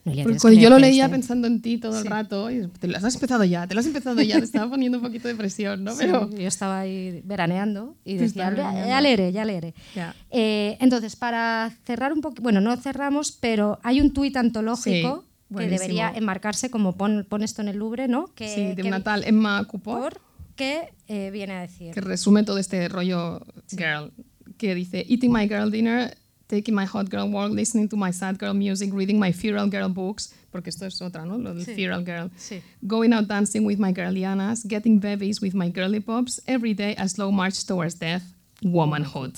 [0.04, 1.16] Noelia, Porque que yo lo leía este.
[1.16, 2.08] pensando en ti todo el Sí.
[2.08, 4.98] rato, y te lo has empezado ya, te lo has empezado ya, te estaba poniendo
[4.98, 5.90] un poquito de presión, ¿no?
[5.92, 8.88] Sí, Pero yo estaba ahí veraneando y decía, veraneando.
[8.88, 9.74] ya leeré, ya leeré.
[9.94, 10.14] Ya.
[10.30, 15.24] Eh, entonces, para cerrar un poco, bueno, no cerramos, pero hay un tuit antológico
[15.56, 18.26] Que debería enmarcarse como pon, pon esto en el Louvre, ¿no?
[18.34, 20.20] Que, sí, de que- una tal Emma Cupor, por-
[20.56, 21.94] que eh, viene a decir.
[21.94, 24.12] que resume todo este rollo girl,
[24.58, 26.16] que dice, eating my girl dinner,
[26.48, 29.88] taking my hot girl walk, listening to my sad girl music, reading my feral girl
[29.92, 31.38] books, porque esto es otra, ¿no?
[31.38, 31.74] Lo del Sí.
[31.74, 32.30] feral girl.
[32.36, 32.60] Sí.
[32.82, 37.08] Going out dancing with my girlianas, getting babies with my girly pops, every day a
[37.08, 38.22] slow march towards death,
[38.62, 39.34] womanhood.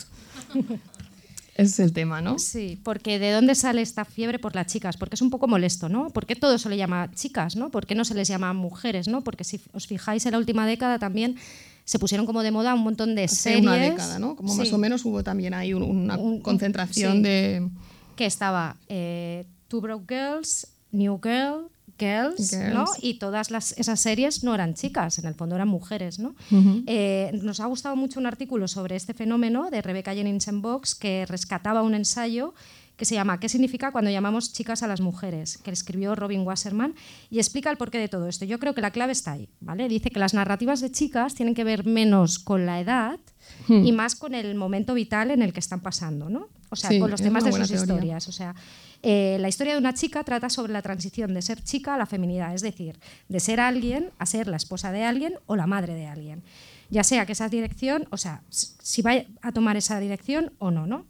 [1.61, 2.39] Ese es el tema, ¿no?
[2.39, 4.97] Sí, porque ¿de dónde sale esta fiebre por las chicas?
[4.97, 6.11] Porque es un poco molesto, ¿no?
[6.11, 7.71] ¿Por qué todo se le llama chicas, ¿no?
[7.71, 9.23] ¿Por qué no se les llama mujeres, ¿no?
[9.23, 11.37] Porque si os fijáis en la última década también
[11.85, 13.63] se pusieron como de moda un montón de Hace series.
[13.63, 14.37] una década, ¿no?
[14.37, 17.23] Como más o menos hubo también ahí un- una Un- un- concentración sí.
[17.23, 17.69] de...
[18.17, 21.69] Que estaba eh, Two Broke Girls, New Girl,
[22.01, 22.87] Girls, ¿no?
[23.01, 26.35] Y todas las, esas series no eran chicas, en el fondo eran mujeres, ¿no?
[26.87, 30.95] Eh, nos ha gustado mucho un artículo sobre este fenómeno de Rebecca Jennings en Vox
[30.95, 32.55] que rescataba un ensayo
[33.01, 35.57] que se llama ¿Qué significa cuando llamamos chicas a las mujeres?
[35.57, 36.95] que escribió Robin Wasserman
[37.31, 38.45] y explica el porqué de todo esto.
[38.45, 39.89] Yo creo que la clave está ahí, ¿vale?
[39.89, 43.19] Dice que las narrativas de chicas tienen que ver menos con la edad
[43.69, 46.49] y más con el momento vital en el que están pasando, ¿no?
[46.69, 47.81] O sea, Sí, con los temas de sus teoría.
[47.83, 48.29] historias.
[48.29, 48.55] O sea,
[49.03, 52.05] eh, la historia de una chica trata sobre la transición de ser chica a la
[52.05, 55.95] feminidad, es decir, de ser alguien a ser la esposa de alguien o la madre
[55.95, 56.43] de alguien.
[56.91, 60.87] Ya sea que esa dirección, o sea, si va a tomar esa dirección o no,
[60.87, 61.07] ¿no?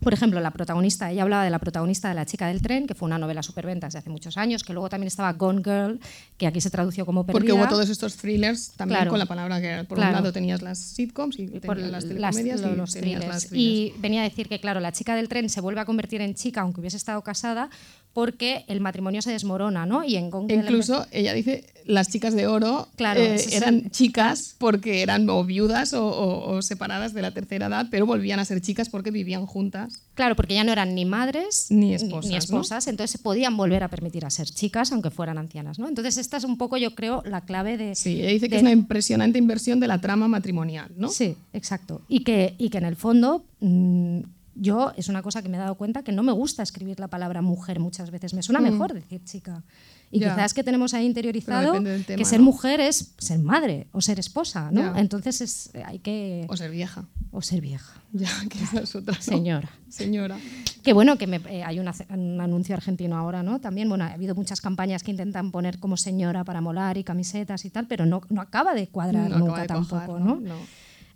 [0.00, 2.94] Por ejemplo, la protagonista, ella hablaba de la protagonista de La chica del tren, que
[2.94, 6.00] fue una novela superventas de hace muchos años, que luego también estaba Gone Girl,
[6.36, 7.38] que aquí se tradució como perdida.
[7.40, 9.10] Porque hubo todos estos thrillers también Claro.
[9.10, 9.86] con la palabra girl.
[9.86, 10.10] Por Claro.
[10.10, 13.52] un lado tenías las sitcoms y, y por las telecomedias y los tenías las.
[13.52, 16.34] Y venía a decir que, claro, la chica del tren se vuelve a convertir en
[16.34, 17.68] chica aunque hubiese estado casada
[18.12, 20.02] porque el matrimonio se desmorona, ¿no?
[20.04, 24.56] Y en Gone Girl Incluso ella dice, las chicas de oro Claro, eh, eran chicas
[24.58, 28.44] porque eran o viudas o, o- o separadas de la tercera edad, pero volvían a
[28.44, 30.02] ser chicas porque vivían juntas.
[30.14, 33.84] Claro, porque ya no eran ni madres Ni esposas, ni esposas, entonces se podían volver
[33.84, 35.86] a permitir a ser chicas aunque fueran ancianas, ¿no?
[35.88, 37.94] Entonces esta es un poco, yo creo, la clave de...
[37.94, 41.08] Sí, ella dice que es una impresionante inversión de la trama matrimonial, ¿no?
[41.08, 42.02] Sí, exacto.
[42.08, 44.20] Y que, y que en el fondo mm,
[44.60, 47.08] yo es una cosa que me he dado cuenta que no me gusta escribir la
[47.08, 48.34] palabra mujer muchas veces.
[48.34, 49.62] Me suena mejor decir chica.
[50.10, 50.20] Y Mm.
[50.22, 50.34] Ya.
[50.34, 52.46] quizás que tenemos ahí interiorizado tema, que ser ¿no?
[52.46, 54.96] mujer es ser madre o ser esposa, ¿no?
[54.96, 56.46] Entonces es, hay que...
[56.48, 57.04] O ser vieja.
[57.30, 57.92] O ser vieja.
[58.12, 59.14] Ya, que esa es otra.
[59.14, 59.20] ¿no?
[59.22, 59.68] Señora.
[59.90, 60.38] Señora.
[60.82, 63.60] Que bueno, que me- eh, hay una- un anuncio argentino ahora, ¿no?
[63.60, 67.66] También, bueno, ha habido muchas campañas que intentan poner como señora para molar y camisetas
[67.66, 70.40] y tal, pero no, no acaba de cuadrar No nunca de tampoco, ¿no?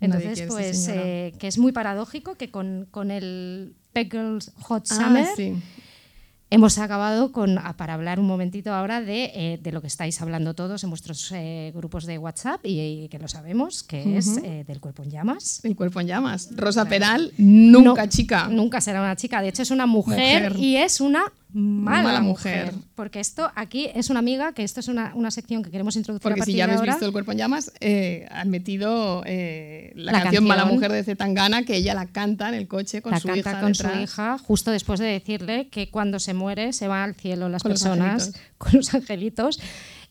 [0.05, 4.95] Entonces, ser pues, eh, que es muy paradójico que con, con el Pickles Hot Ah,
[4.95, 5.53] Summer sí.
[6.49, 10.53] hemos acabado con, para hablar un momentito ahora de, eh, de lo que estáis hablando
[10.53, 14.79] todos en vuestros eh, grupos de WhatsApp y, y que lo sabemos, que es del
[14.79, 15.61] cuerpo en llamas.
[15.63, 16.49] El cuerpo en llamas.
[16.55, 18.47] Rosa Peral, nunca No, chica.
[18.49, 19.41] Nunca será una chica.
[19.41, 20.63] De hecho, es una mujer, Mujer.
[20.63, 22.73] y es una mala, Mala mujer.
[22.73, 22.83] mujer.
[22.95, 26.21] Porque esto aquí es una amiga, que esto es una, una sección que queremos introducir
[26.21, 29.23] a Porque partir si ya de habéis visto el cuerpo en llamas, eh, han metido
[29.25, 30.75] eh, la, La canción, Mala canción.
[30.75, 33.61] Mujer de Zetangana, que ella la canta en el coche con la su canta hija
[33.61, 34.03] con su detrás.
[34.03, 37.71] hija, justo después de decirle que cuando se muere se van al cielo las Con
[37.71, 38.41] los personas angelitos.
[38.57, 39.59] con los angelitos.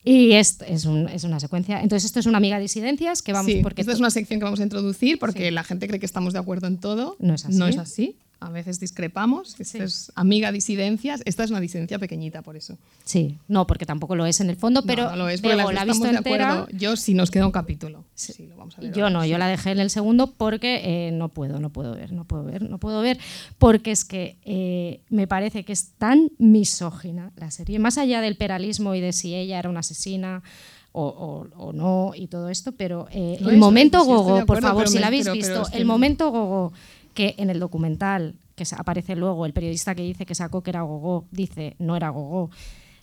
[0.04, 1.80] Y es, es, un- es una secuencia.
[1.80, 4.44] Entonces, esto es una amiga disidencias que vamos Sí, porque esta es una sección que
[4.44, 5.50] vamos a introducir porque Sí.
[5.52, 7.16] la gente cree que estamos de acuerdo en todo.
[7.20, 7.56] No es así.
[7.56, 8.16] No es así.
[8.46, 9.50] A veces discrepamos.
[9.60, 9.78] Esta Sí.
[9.84, 11.22] es amiga disidencias.
[11.24, 12.76] Esta es una disidencia pequeñita, por eso.
[13.04, 15.56] Sí, no, porque tampoco lo es en el fondo, pero no, no lo es las
[15.56, 16.52] la dos visto de entera.
[16.62, 16.78] acuerdo.
[16.78, 18.04] Yo sí nos queda un capítulo.
[18.14, 19.28] Sí, lo vamos a ver Yo ahora, no, sí.
[19.30, 22.44] yo la dejé en el segundo porque eh, no puedo, no puedo ver, no puedo
[22.44, 23.18] ver, no puedo ver,
[23.58, 28.36] porque es que eh, me parece que es tan misógina la serie, más allá del
[28.36, 30.42] peralismo y de si ella era una asesina
[30.94, 34.60] o, o- o no y todo esto, pero eh, el es- momento sí, gogo, por
[34.60, 36.72] favor, pero si la habéis pero- pero visto, es que el momento gogo
[37.14, 40.82] que en el documental que aparece luego, el periodista que dice que sacó que era
[40.82, 42.50] gogo, dice no era gogo.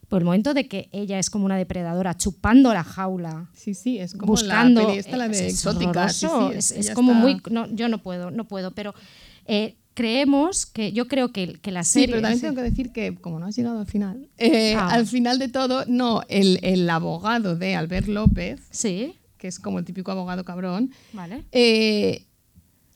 [0.08, 3.48] por el momento de que ella es como una depredadora chupando la jaula.
[3.54, 6.10] Sí, sí, es como buscando la peli esta, la de es exótica.
[6.10, 8.94] sí, sí, es, es como está- muy no, yo no puedo no puedo pero
[9.46, 12.46] eh, creemos que yo creo que, que la Sí, serie pero también sí.
[12.46, 14.90] tengo que decir que, como no has llegado al final, eh, Ah.
[14.94, 19.80] al final de todo, no, el, el abogado de Albert López, sí que es como
[19.80, 22.26] el típico abogado cabrón, vale eh,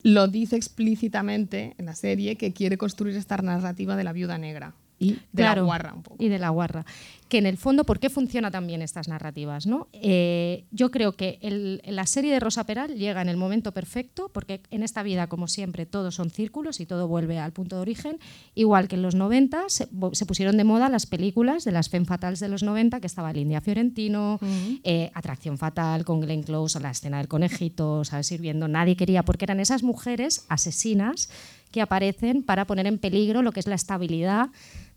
[0.04, 4.76] lo dice explícitamente en la serie que quiere construir esta narrativa de la viuda negra
[5.00, 6.24] y de la guarra un poco.
[6.24, 6.86] Y de la guarra.
[7.30, 9.66] Que en el fondo, ¿por qué funcionan también estas narrativas?
[9.66, 9.88] ¿no?
[9.92, 14.30] Eh, yo creo que el- la serie de Rosa Peral llega en el momento perfecto,
[14.32, 17.82] porque en esta vida, como siempre, todos son círculos y todo vuelve al punto de
[17.82, 18.20] origen.
[18.54, 22.06] Igual que en los 90 se, se pusieron de moda las películas de las femme
[22.06, 24.40] fatales de los 90, que estaba Lindia Fiorentino,
[24.84, 28.28] eh, Atracción Fatal con Glenn Close, la escena del conejito, ¿sabes?
[28.28, 28.68] Sirviendo.
[28.68, 31.30] Nadie quería, porque eran esas mujeres asesinas
[31.74, 34.48] que aparecen para poner en peligro lo que es la estabilidad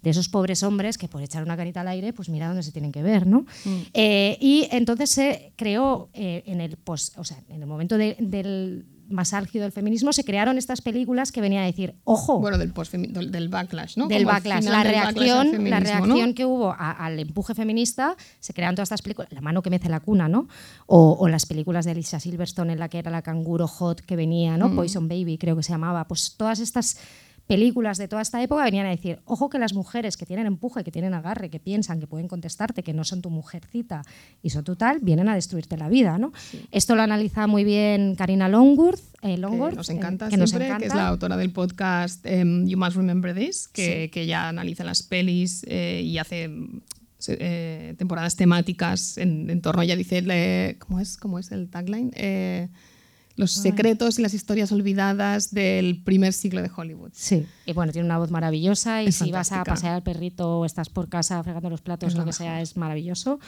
[0.02, 2.70] de esos pobres hombres que por echar una carita al aire, pues mira dónde se
[2.70, 3.44] tienen que ver, ¿no?
[3.92, 8.16] Eh, y entonces se creó eh, en el pos- o sea, en el momento de-
[8.20, 12.58] del más álgido del feminismo, se crearon estas películas que venían a decir, ojo, Bueno,
[12.58, 14.08] del, postfemi- del, backlash, ¿no?
[14.08, 16.34] del Como backlash, la del backlash al reacción, la reacción ¿no?
[16.34, 19.88] que hubo a- al empuje feminista, se crearon todas estas películas, La mano que mece
[19.88, 20.48] la cuna, ¿no?
[20.86, 24.16] O, o las películas de Elisa Silverstone en la que era la canguro hot que
[24.16, 24.60] venía, Mm.
[24.60, 24.74] ¿no?
[24.74, 26.98] Poison Baby creo que se llamaba, pues todas estas
[27.46, 30.82] películas de toda esta época venían a decir, ojo que las mujeres que tienen empuje,
[30.82, 34.02] que tienen agarre, que piensan, que pueden contestarte, que no son tu mujercita
[34.42, 36.32] y son tu tal, vienen a destruirte la vida, ¿no?
[36.72, 40.50] Esto lo analiza muy bien Karina Longworth, eh, que Longworth, nos eh, encanta que nos
[40.50, 40.96] siempre, que es encanta.
[40.96, 44.10] la autora del podcast em, You Must Remember This, que, Sí.
[44.10, 46.50] que ya analiza las pelis eh, y hace
[47.96, 52.10] temporadas temáticas en, en torno, ella dice, ¿cómo, es, ¿cómo es el tagline?
[53.36, 57.10] Los secretos y las historias olvidadas del primer siglo de Hollywood.
[57.12, 59.74] Sí, y bueno, tiene una voz maravillosa y Es si vas a fantástica.
[59.74, 62.60] pasear al perrito o estás por casa fregando los platos, Es lo la que sea,
[62.62, 63.38] es maravilloso.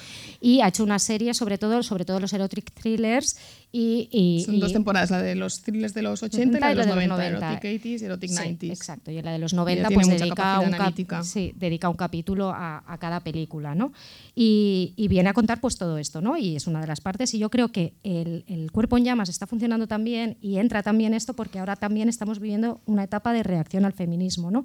[0.40, 3.36] Y ha hecho una serie sobre todo, sobre todo los erotic thrillers
[3.70, 4.08] y...
[4.10, 6.74] y- Son y- dos temporadas, la de los thrillers de los 80 y la de
[6.74, 8.70] los 90, Erotic 80s y Erotic Sí, 90s.
[8.70, 11.96] exacto, y la de los ella 90 tiene pues dedica un, cap- sí, dedica un
[11.96, 13.92] capítulo a, a cada película, ¿no?
[14.34, 16.36] Y, y viene a contar pues todo esto, ¿no?
[16.36, 19.28] Y es una de las partes y yo creo que el, el cuerpo en llamas
[19.28, 23.42] está funcionando también y entra también esto porque ahora también estamos viviendo una etapa de
[23.42, 24.64] reacción al feminismo, ¿no?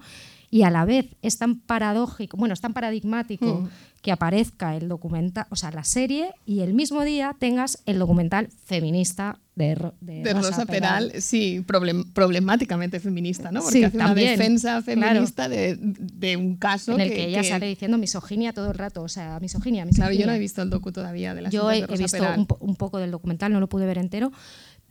[0.54, 3.70] Y a la vez es tan paradójico, bueno, es tan paradigmático Mm.
[4.04, 8.50] que aparezca el documental, o sea, la serie y el mismo día tengas el documental
[8.66, 13.62] feminista de, de De Rosa, Peral, sí, problem- problemáticamente feminista, ¿no?
[13.62, 15.10] Porque Sí, hace una defensa claro.
[15.14, 18.70] feminista de, de un caso en el que, que, ella que- sale diciendo misoginia todo
[18.72, 20.08] el rato, o sea, misoginia, misoginia.
[20.10, 22.24] Claro, yo no he visto el docu todavía de la Yo he, de he visto
[22.38, 24.32] un, po- un poco del documental, no lo pude ver entero,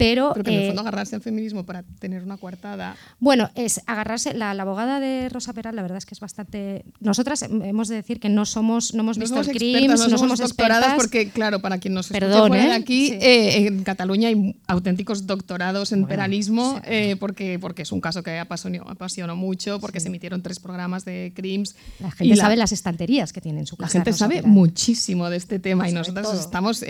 [0.02, 2.96] pero, Pero que en el eh, fondo agarrarse al feminismo para tener una coartada.
[3.20, 6.84] bueno, es agarrarse, la, la abogada de Rosa Peral, la verdad es que es bastante...
[7.00, 9.90] Nosotras hem- hemos de decir que no somos, no hemos No visto somos el no,
[9.92, 12.72] no somos somos doctoradas expertas, porque, claro, para quien nos Perdón, fuera ¿eh?
[12.80, 13.18] aquí, Sí.
[13.20, 16.80] eh, en Cataluña hay auténticos doctorados en Bueno, peralismo sí.
[16.86, 21.04] eh, porque, porque es un caso que apasionó, apasionó mucho, porque se emitieron tres programas
[21.04, 21.76] de crims.
[22.00, 23.92] La y gente sabe las estanterías que tiene en su La casa.
[23.92, 24.50] gente Rosa sabe Peral.
[24.50, 26.40] muchísimo de este tema y nosotros todo.
[26.40, 26.82] estamos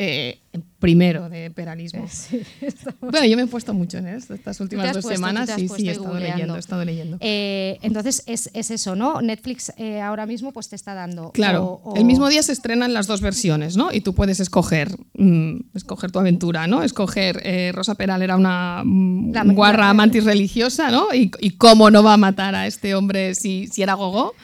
[0.79, 2.05] primero de peralismo.
[3.01, 5.49] Bueno, yo me he puesto mucho en esto estas últimas dos puesto, semanas.
[5.51, 7.17] has Sí, sí, he y estado leyendo, he estado leyendo.
[7.21, 9.21] Eh, entonces es, es eso, ¿no?
[9.23, 11.31] Netflix eh, ahora mismo pues te está dando...
[11.33, 13.93] Claro, o- o- el mismo día se estrenan las dos versiones, ¿no?
[13.93, 16.83] Y tú puedes escoger, mm, escoger tu aventura, ¿no?
[16.83, 21.09] Escoger, eh, Rosa Peral era una mm, guarra mantis religiosa, ¿no?
[21.15, 24.35] Y, y cómo no va a matar a este hombre si, si era gogó.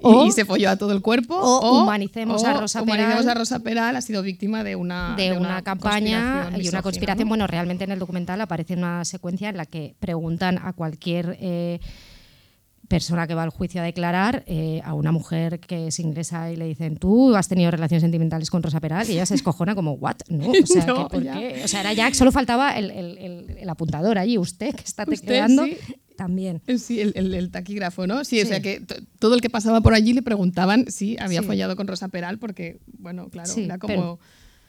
[0.00, 1.34] Y, O- y se folló a todo el cuerpo.
[1.36, 3.36] o humanicemos a Rosa humanicemos Peral.
[3.36, 7.26] a Rosa Peral, ha sido víctima de una, de, una, campaña y una conspiración.
[7.26, 7.30] ¿no?
[7.30, 11.80] Bueno, realmente en el documental aparece una secuencia en la que preguntan a cualquier eh,
[12.88, 16.56] persona que va al juicio a declarar, eh, a una mujer que se ingresa y
[16.56, 19.92] le dicen, tú has tenido relaciones sentimentales con Rosa Peral y ella se escojona como,
[19.92, 20.16] ¿what?
[20.28, 21.60] No, o sea, No, que ¿por qué?
[21.64, 25.04] O sea, era ya, solo faltaba el, el- el- el apuntador allí, usted que está
[25.04, 25.76] Usted, tecleando sí.
[26.20, 26.60] También.
[26.66, 28.24] Eh, Sí, el, el- el taquígrafo, ¿no?
[28.24, 28.82] Sí, o sea que
[29.18, 31.46] todo el que pasaba por allí le preguntaban si había Sí.
[31.46, 34.18] follado con Rosa Peral, porque, bueno, claro, Sí, era pero- como.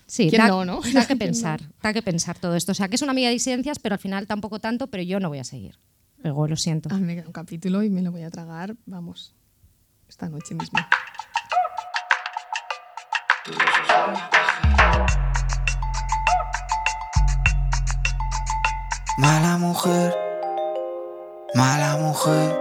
[0.08, 0.80] Sí, ¿Quién da, no, no?
[0.82, 2.72] da que ¿Quién pensar, da que pensar todo esto.
[2.72, 5.20] O sea, que es una amiga de disidencias, pero al final tampoco tanto, pero yo
[5.20, 5.78] no voy a seguir.
[6.24, 6.88] Luego, lo siento.
[6.92, 9.34] Ah, me queda un capítulo y me lo voy a tragar, vamos,
[10.08, 10.80] esta noche mismo.
[19.18, 20.14] Mala mujer,
[21.54, 22.58] Mala mujer,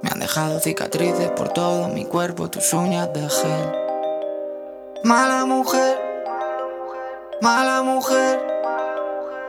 [0.00, 3.72] me han dejado cicatrices por todo mi cuerpo, tus uñas de gel.
[5.02, 5.98] Mala mujer,
[7.42, 8.40] mala mujer,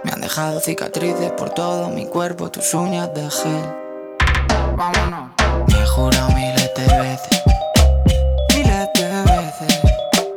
[0.03, 3.73] me han dejado cicatrices por todo mi cuerpo, tus uñas de gel.
[4.75, 5.31] Vámonos.
[5.69, 7.41] Me he jurado miles de veces,
[8.53, 9.81] miles de veces,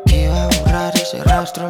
[0.07, 1.67] iba a borrar ese rastro.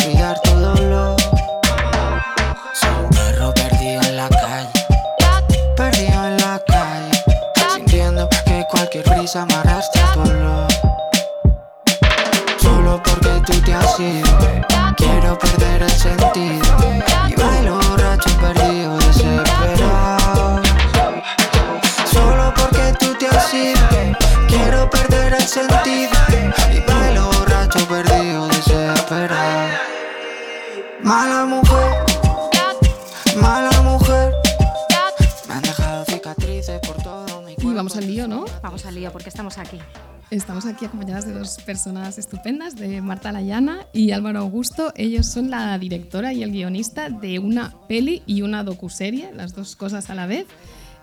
[40.78, 44.92] Aquí acompañadas de dos personas estupendas, de Marta Layana y Álvaro Augusto.
[44.94, 49.74] Ellos son la directora y el guionista de una peli y una docuserie, las dos
[49.74, 50.46] cosas a la vez,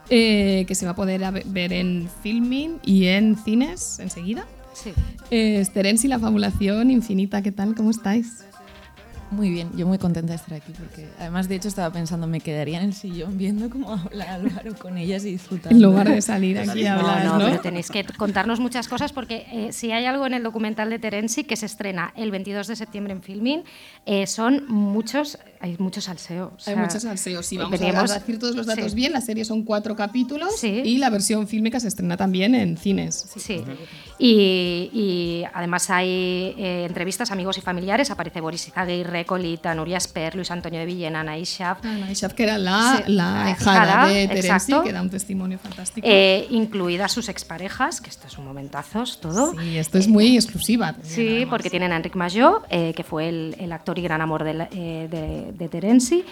[0.10, 4.46] eh, que se va a poder ver en filming y en cines enseguida.
[4.74, 4.94] Sí.
[5.30, 7.42] Eh, Terence y la fabulación infinita.
[7.42, 7.76] ¿Qué tal?
[7.76, 8.46] ¿Cómo estáis?
[9.32, 12.42] Muy bien, yo muy contenta de estar aquí porque además de hecho estaba pensando me
[12.42, 15.76] quedaría en el sillón viendo cómo habla Álvaro con ellas y disfrutando.
[15.76, 17.46] En lugar de salir aquí a hablar, no, ¿no?
[17.46, 21.00] pero tenéis que contarnos muchas cosas porque eh, si hay algo en el documental de
[21.00, 23.64] Terenzi que se estrena el 22 de septiembre en Filmin,
[24.06, 26.52] eh, son muchos, hay muchos salseos.
[26.52, 27.46] o Hay sea, muchos salseos.
[27.46, 28.96] Sí, vamos veníamos- a decir todos los datos sí.
[28.96, 29.12] bien.
[29.14, 30.82] La serie son cuatro capítulos Sí.
[30.86, 33.28] y la versión fílmica se estrena también en cines.
[33.36, 33.64] Sí,
[34.18, 38.12] y, y además hay eh, entrevistas amigos y familiares.
[38.12, 41.84] Aparece Boris Izaguirre, Colita, Nuria Esper, Luis Antonio de Villena, Ana Ishaf.
[41.84, 46.08] Ana Ishaf, que era la, Sí, la hijada de Terenzi, que da un testimonio fantástico.
[46.10, 49.54] eh, incluidas sus exparejas, que esto es un momentazos todo.
[49.60, 50.94] sí, esto es muy exclusiva.
[50.94, 54.22] también, Sí, porque tienen a Enric Majó, eh, que fue el, el actor y gran
[54.22, 56.24] amor de, la- eh, de, de Terenzi.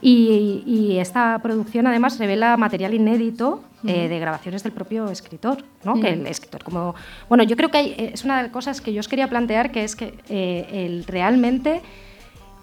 [0.00, 6.00] Y, y esta producción además revela material inédito eh, de grabaciones del propio escritor, ¿no?
[6.00, 6.94] Que el escritor como...
[7.28, 9.72] Bueno, yo creo que hay- es una de las cosas que yo os quería plantear,
[9.72, 11.80] que es que eh, el, realmente...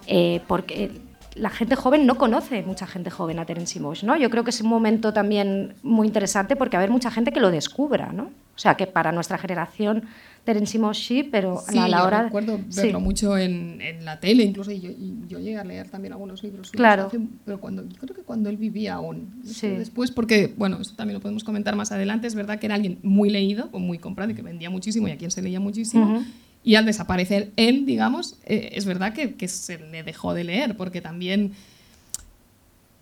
[0.06, 0.90] eh, porque
[1.34, 4.16] la gente joven no conoce mucha gente joven a Terence Moix, ¿no?
[4.16, 7.30] Yo creo que es un momento también muy interesante porque va a haber mucha gente
[7.32, 8.22] que lo descubra, ¿no?
[8.24, 10.04] O sea, que para nuestra generación
[10.46, 12.22] Terence sí, pero Sí, a la yo hora...
[12.22, 12.80] recuerdo sí.
[12.82, 16.12] verlo mucho en, en la tele, incluso, y yo, y yo llegué a leer también
[16.14, 16.70] algunos libros.
[16.70, 17.08] Claro.
[17.08, 19.42] hace- pero cuando, yo creo que cuando él vivía aún.
[19.44, 19.66] Sí.
[19.68, 22.98] Después, porque, bueno, esto también lo podemos comentar más adelante, es verdad que era alguien
[23.02, 26.24] muy leído, o muy comprado, y que vendía muchísimo, y a quien se leía muchísimo.
[26.64, 30.76] Y al desaparecer él, digamos, eh, es verdad que, que se le dejó de leer,
[30.76, 31.52] porque también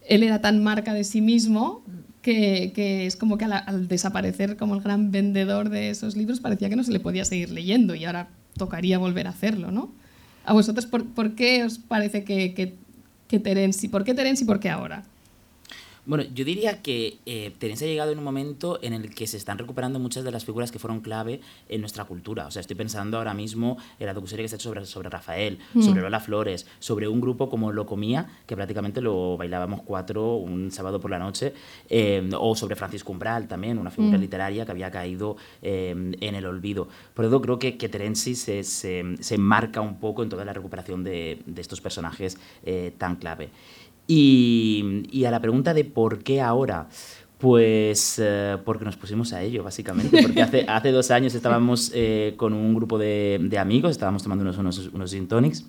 [0.06, 1.82] él era tan marca de sí mismo
[2.24, 6.76] que, es como que al, desaparecer como el gran vendedor de esos libros parecía que
[6.76, 9.92] no se le podía seguir leyendo y ahora tocaría volver a hacerlo, ¿no?
[10.46, 12.74] A vosotros, ¿por, qué os parece que, que,
[13.28, 13.40] que
[13.90, 15.04] por qué Terenzi y por qué ahora?
[16.06, 19.38] Bueno, yo diría que eh, Terence ha llegado en un momento en el que se
[19.38, 22.46] están recuperando muchas de las figuras que fueron clave en nuestra cultura.
[22.46, 25.08] O sea, estoy pensando ahora mismo en la docuserie que se ha hecho sobre, sobre
[25.08, 30.36] Rafael, sobre Lola Flores, sobre un grupo como Lo Comía, que prácticamente lo bailábamos cuatro
[30.36, 31.54] un sábado por la noche,
[31.88, 35.90] eh, o sobre Francisco Umbral también, una figura literaria que había caído eh,
[36.20, 36.86] en el olvido.
[37.14, 40.52] Por eso creo que, que Terenzi se, se, se marca un poco en toda la
[40.52, 43.48] recuperación de, de estos personajes eh, tan clave.
[44.06, 46.88] Y, y a la pregunta de por qué ahora,
[47.38, 50.22] pues eh, porque nos pusimos a ello, básicamente.
[50.22, 54.42] Porque hace, hace dos años estábamos eh, con un grupo de, de amigos, estábamos tomando
[54.42, 55.64] unos, unos, unos gin tonics.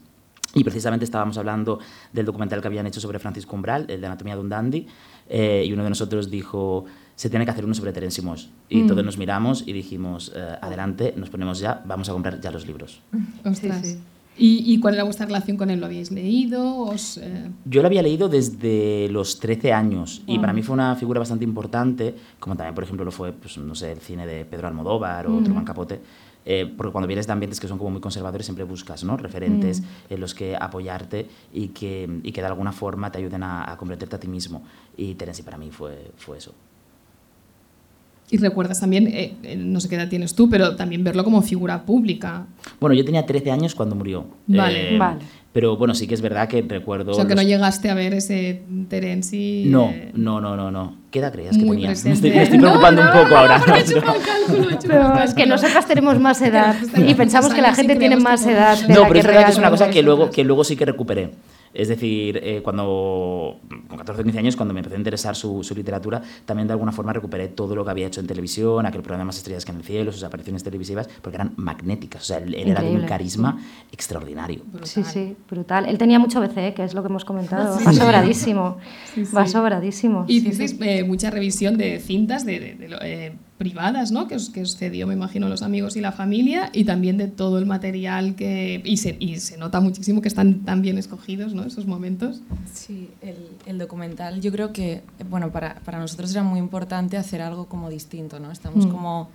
[0.53, 1.79] Y precisamente estábamos hablando
[2.13, 4.87] del documental que habían hecho sobre Francisco Umbral, el de Anatomía de un Dandy,
[5.27, 8.47] eh, y uno de nosotros dijo, se tiene que hacer uno sobre Terence Moix.
[8.69, 8.87] Y Mm.
[8.87, 12.65] todos nos miramos y dijimos, eh, adelante, nos ponemos ya, vamos a comprar ya los
[12.65, 13.01] libros.
[13.43, 13.81] Ostras.
[13.85, 13.99] sí.
[14.37, 15.79] ¿Y, y cuál era vuestra relación con él?
[15.79, 16.77] ¿Lo habíais leído?
[16.77, 20.95] ¿Os, eh, Yo lo había leído desde los 13 años y para mí fue una
[20.95, 24.43] figura bastante importante, como también, por ejemplo, lo fue, pues, no sé, el cine de
[24.45, 26.01] Pedro Almodóvar o Truman Capote,
[26.45, 29.17] eh, porque cuando vienes de ambientes que son como muy conservadores siempre buscas ¿no?
[29.17, 33.71] referentes en los que apoyarte y que, y que de alguna forma te ayuden a,
[33.71, 34.63] a convertirte a ti mismo.
[34.97, 36.53] Y Terence para mí fue, fue eso.
[38.29, 41.41] Y recuerdas también, eh, eh, no sé qué edad tienes tú, pero también verlo como
[41.41, 42.45] figura pública?
[42.79, 44.25] Bueno, yo tenía 13 años cuando murió.
[44.47, 44.97] Vale.
[44.97, 45.19] Vale.
[45.53, 47.11] Pero bueno, sí que es verdad que recuerdo...
[47.11, 49.63] O sea, que los- no llegaste a ver ese Terenzi...
[49.67, 50.97] No, eh, no, no, no, no.
[51.11, 51.87] ¿Qué edad creías que tenía?
[51.87, 53.59] Me estoy, me estoy No, preocupando no, un poco ahora.
[53.65, 56.75] porque he hecho mal cálculo, he hecho mal Pero es que nosotras tenemos más edad
[56.97, 59.25] y pensamos que la y gente tiene más edad de No, la pero que es
[59.27, 61.31] verdad que es una cosa que luego, que luego sí que recuperé.
[61.75, 65.63] Es decir, eh, cuando, con 14 o 15 años, cuando me empecé a interesar su,
[65.63, 69.01] su literatura, también de alguna forma recuperé todo lo que había hecho en televisión, aquel
[69.01, 72.21] programa Más estrellas que en el cielo, sus apariciones televisivas, porque eran magnéticas.
[72.21, 73.59] O sea, él, él era de un carisma
[73.91, 74.61] extraordinario.
[74.83, 75.85] Sí, sí, brutal.
[75.87, 77.77] Él tenía mucho BCE, que es lo que hemos comentado.
[77.85, 78.77] Va sobradísimo.
[79.13, 79.35] Sí, sí.
[79.35, 80.25] Va sobradísimo.
[80.27, 80.77] Y sí.
[80.81, 84.27] eh, mucha revisión de cintas, de, de- eh, privadas, ¿no?
[84.27, 87.27] Que os, que os cedió, me imagino, los amigos y la familia, y también de
[87.27, 88.81] todo el material que...
[88.83, 91.63] Y se, y se nota muchísimo que están tan bien escogidos, ¿no?
[91.63, 92.41] Esos momentos.
[92.73, 97.41] Sí, el, el documental yo creo que, bueno, para, para, nosotros era muy importante hacer
[97.41, 98.51] algo como distinto, ¿no?
[98.51, 98.89] Estamos mm.
[98.89, 99.29] como,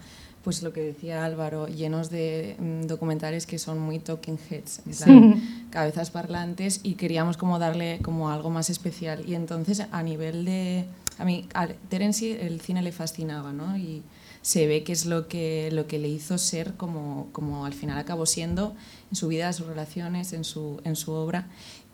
[0.45, 4.95] pues lo que decía Álvaro, llenos de mm, documentales que son muy talking heads, en
[4.95, 9.25] plan, cabezas parlantes, y queríamos como darle como algo más especial.
[9.27, 10.85] Y entonces a nivel de
[11.21, 13.77] a mí, a Terence el cine le fascinaba, ¿no?
[13.77, 14.03] Y
[14.43, 17.99] se ve que es lo que, lo que le hizo ser como, como al final
[17.99, 18.75] acabó siendo
[19.11, 21.47] en su vida, en sus relaciones, en su, en su obra.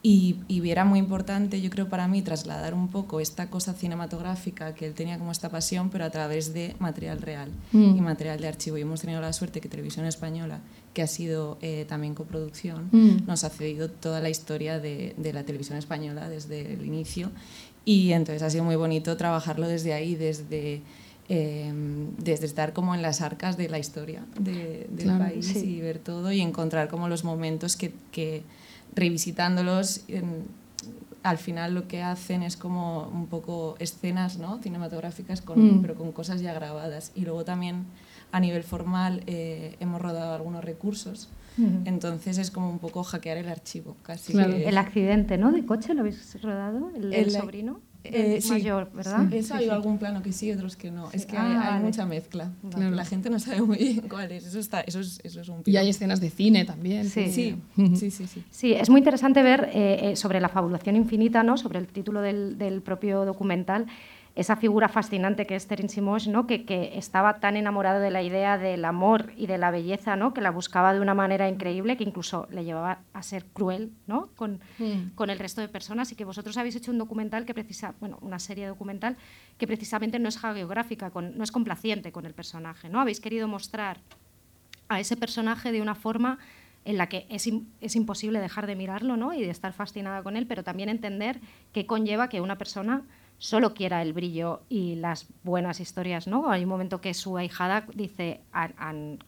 [0.03, 4.73] Y, y, era muy importante, yo creo, para mí trasladar un poco esta cosa cinematográfica
[4.73, 7.97] que él tenía como esta pasión, pero a través de material real mm.
[7.97, 8.79] y material de archivo.
[8.79, 10.61] Y hemos tenido la suerte que Televisión Española,
[10.95, 13.27] que ha sido eh, también coproducción, mm.
[13.27, 17.33] nos ha cedido toda la historia de, de, la televisión española desde el inicio
[17.87, 20.83] y entonces ha sido muy bonito trabajarlo desde ahí, desde,
[21.31, 21.73] eh,
[22.19, 26.33] desde estar como en las arcas de la historia de, del país y ver todo
[26.33, 28.43] y encontrar como los momentos que, que
[28.95, 30.45] revisitándolos, en,
[31.23, 34.59] al final lo que hacen es como un poco escenas ¿no?
[34.59, 35.83] cinematográficas, con, mm.
[35.83, 37.13] pero con cosas ya grabadas.
[37.15, 37.87] Y luego también
[38.33, 41.29] a nivel formal eh, hemos rodado algunos recursos.
[41.85, 44.37] Entonces es como un poco hackear el archivo, casi.
[44.37, 45.53] El accidente, ¿no?
[45.53, 46.91] De coche, ¿lo habéis rodado?
[46.95, 47.81] El, sobrino.
[48.05, 49.33] Eh, mayor, ¿verdad?
[49.33, 51.11] Eso hay algún plano que sí, otros que no.
[51.13, 52.53] Es que hay, ah, mucha mezcla.
[52.79, 54.47] La gente no sabe muy bien cuál es.
[54.47, 57.09] Eso, está, eso, es, eso es un Y hay escenas de cine también.
[57.09, 57.57] Sí, sí,
[57.97, 58.11] sí.
[58.11, 61.57] sí, sí, es muy interesante ver eh, sobre la fabulación infinita, ¿no?
[61.57, 63.87] sobre el título del, del propio documental
[64.37, 66.47] esa figura fascinante que es Terence ¿no?
[66.47, 70.35] Que, que, estaba tan enamorado de la idea del amor y de la belleza, ¿no?
[70.35, 74.29] que la buscaba de una manera increíble, que incluso le llevaba a ser cruel ¿no?
[74.37, 75.15] con, mm.
[75.15, 78.19] con el resto de personas, y que vosotros habéis hecho un documental que precisa, bueno,
[78.21, 79.17] una serie documental
[79.57, 83.01] que precisamente no es geográfica, con, no es complaciente con el personaje, ¿no?
[83.01, 84.01] Habéis querido mostrar
[84.89, 86.39] a ese personaje de una forma
[86.85, 87.49] en la que es,
[87.81, 89.33] es, imposible dejar de mirarlo ¿no?
[89.33, 91.41] y de estar fascinada con él, pero también entender
[91.73, 93.03] qué conlleva que una persona
[93.39, 96.51] solo quiera el brillo y las buenas historias, ¿no?
[96.51, 98.41] Hay un momento que su ahijada dice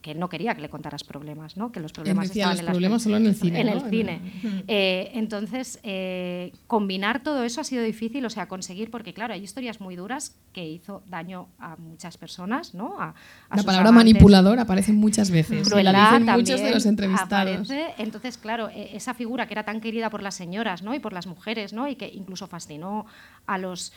[0.01, 1.71] que no quería que le contaras problemas, ¿no?
[1.73, 3.61] Que los problemas estaban los en problemas solo en el cine.
[3.61, 4.21] En el cine.
[4.67, 9.43] Eh, entonces, eh, combinar todo eso ha sido difícil, o sea, conseguir, porque claro, hay
[9.43, 12.97] historias muy duras que hizo daño a muchas personas, ¿no?
[12.99, 13.15] A,
[13.55, 15.69] la palabra manipulador aparece muchas veces.
[15.69, 17.69] Crueldad la dicen muchos de los entrevistados.
[17.69, 17.95] Aparece.
[17.99, 20.95] Entonces, claro, e, esa figura que era tan querida por las señoras, ¿no?
[20.95, 21.89] Y por las mujeres, ¿no?
[21.89, 23.07] Y que incluso fascinó
[23.47, 23.93] a los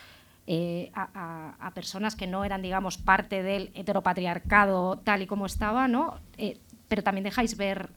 [0.48, 6.20] eh, a, personas que no eran, digamos, parte del heteropatriarcado tal y como estaba, ¿no?
[6.38, 7.90] Eh, pero también dejáis ver,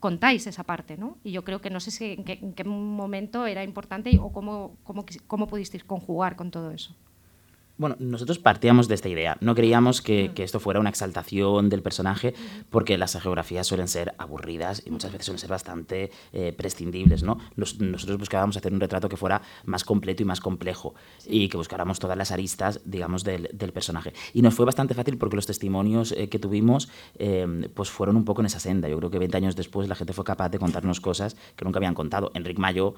[0.00, 1.16] contáis esa parte, ¿no?
[1.24, 5.06] Y yo creo que no sé si, en, qué, momento era importante o cómo, cómo,
[5.26, 6.94] cómo pudisteis conjugar con todo eso.
[7.82, 9.36] Bueno, nosotros partíamos de esta idea.
[9.40, 12.32] No creíamos que, que, esto fuera una exaltación del personaje,
[12.70, 17.24] porque las geografías suelen ser aburridas y muchas veces suelen ser bastante eh, prescindibles.
[17.24, 17.38] ¿no?
[17.56, 20.94] nosotros buscábamos hacer un retrato que fuera más completo y más complejo
[21.26, 24.12] y que buscáramos todas las aristas, digamos, del, del personaje.
[24.32, 28.24] Y nos fue bastante fácil porque los testimonios eh, que tuvimos eh, pues fueron un
[28.24, 28.88] poco en esa senda.
[28.88, 31.80] Yo creo que 20 años después la gente fue capaz de contarnos cosas que nunca
[31.80, 32.30] habían contado.
[32.34, 32.94] Enrique Mayo,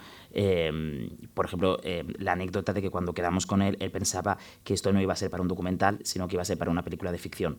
[1.33, 1.81] por ejemplo,
[2.19, 5.17] la anécdota de que cuando quedamos con él, él pensaba que esto no iba a
[5.17, 7.59] ser para un documental, sino que iba a ser para una película de ficción.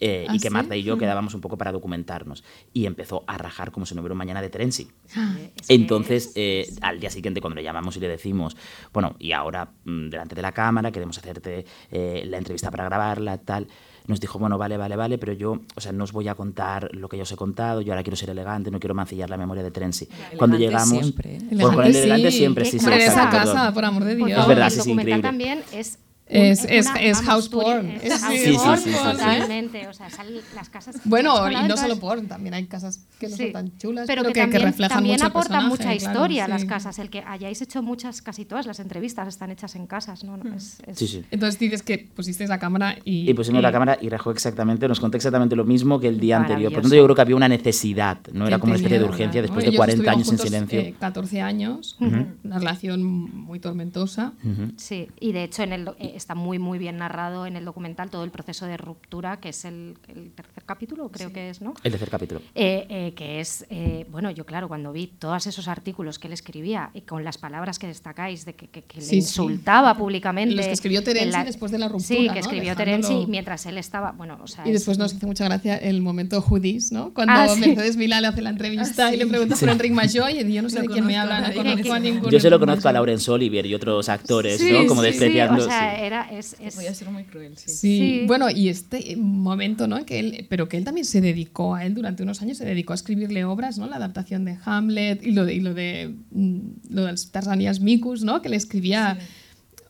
[0.00, 2.44] Eh, y ¿Ah, que Marta y yo quedábamos un poco para documentarnos.
[2.72, 4.88] Y empezó a rajar como si no hubiera un mañana de Terenzi.
[5.16, 5.34] Ah.
[5.68, 8.56] Entonces, eh, al día siguiente, cuando le llamamos y le decimos,
[8.92, 13.38] bueno, y ahora mm, delante de la cámara, queremos hacerte eh, la entrevista para grabarla,
[13.38, 13.66] tal,
[14.06, 16.88] nos dijo, bueno, vale, vale, vale, pero yo, o sea, no os voy a contar
[16.94, 19.36] lo que yo os he contado, yo ahora quiero ser elegante, no quiero mancillar la
[19.36, 20.08] memoria de Terenzi.
[20.38, 20.88] Cuando llegamos...
[20.88, 21.38] Siempre.
[21.60, 22.86] con el elegante siempre, sí, sí.
[22.86, 24.30] sí esa casa, por amor de Dios.
[24.30, 25.20] Es verdad, sí, sí, increíble.
[25.20, 25.98] también es
[26.28, 27.90] es, es, es house porn.
[28.02, 29.88] Es house sí, porn, sí, sí, totalmente.
[29.88, 30.08] O sea,
[30.54, 30.96] las casas.
[31.04, 34.32] Bueno, y no solo porn, también hay casas que no son tan chulas, pero, pero
[34.32, 36.98] que, que, también, reflejan también mucho aportan mucha historia claro, las casas.
[36.98, 40.36] El que hayáis hecho muchas, casi todas las entrevistas están hechas en casas, ¿no?
[40.36, 40.98] no es, es...
[40.98, 41.24] Sí, sí.
[41.30, 43.30] Entonces dices que pusisteis la cámara y.
[43.30, 43.62] Y pusimos y...
[43.62, 46.70] la cámara y Rejo exactamente, nos contó exactamente lo mismo que el día anterior.
[46.72, 49.04] Por lo tanto, yo creo que había una necesidad, no era como una especie de
[49.04, 50.80] urgencia después de 40 años en silencio.
[50.80, 54.32] Eh, 14 años, una relación muy tormentosa.
[54.76, 58.10] Sí, y de hecho en el, eh, está muy, muy bien narrado en el documental
[58.10, 61.34] todo el proceso de ruptura, que es el, el tercer capítulo, creo sí.
[61.34, 61.72] que es, ¿no?
[61.82, 62.40] El tercer capítulo.
[62.54, 66.32] Eh, eh, que es, eh, bueno, yo claro, cuando vi todos esos artículos que él
[66.34, 70.54] escribía y con las palabras que destacáis, de que, que, que Sí, le insultaba públicamente.
[70.54, 72.06] Los que escribió Terenzi la- después de la ruptura.
[72.06, 72.40] Sí, que ¿no?
[72.40, 72.76] escribió Dejándolo-
[73.08, 74.64] Terenzi mientras él estaba, bueno, o sea...
[74.66, 77.14] Y es- después nos hizo mucha gracia el momento Judis, ¿no?
[77.14, 77.60] Cuando Ah, sí.
[77.60, 79.30] Mercedes Milá le hace la entrevista Ah, y le sí.
[79.30, 81.92] pregunta por Enrique Mayor y yo no sé No de quién me habla, no conozco
[81.92, 82.30] a ninguno.
[82.30, 82.92] Yo se lo Enrique conozco a.
[82.92, 84.86] Laurence Olivier y otros actores, Sí, ¿no?
[84.86, 85.60] Como sí, despreciando.
[85.62, 86.02] Sí, o sea, sí.
[86.08, 87.70] Era, es, Que es- podía ser muy cruel, sí.
[87.70, 87.98] Sí.
[87.98, 88.24] Sí.
[88.26, 90.04] bueno, y este momento, ¿no?
[90.04, 92.92] Que él, pero que él también se dedicó a él durante unos años, se dedicó
[92.92, 93.86] a escribirle obras, ¿no?
[93.86, 96.58] La adaptación de Hamlet y lo de, y lo de, mm,
[96.90, 98.42] lo de las Tarzanias Micus, ¿no?
[98.42, 99.18] Que le escribía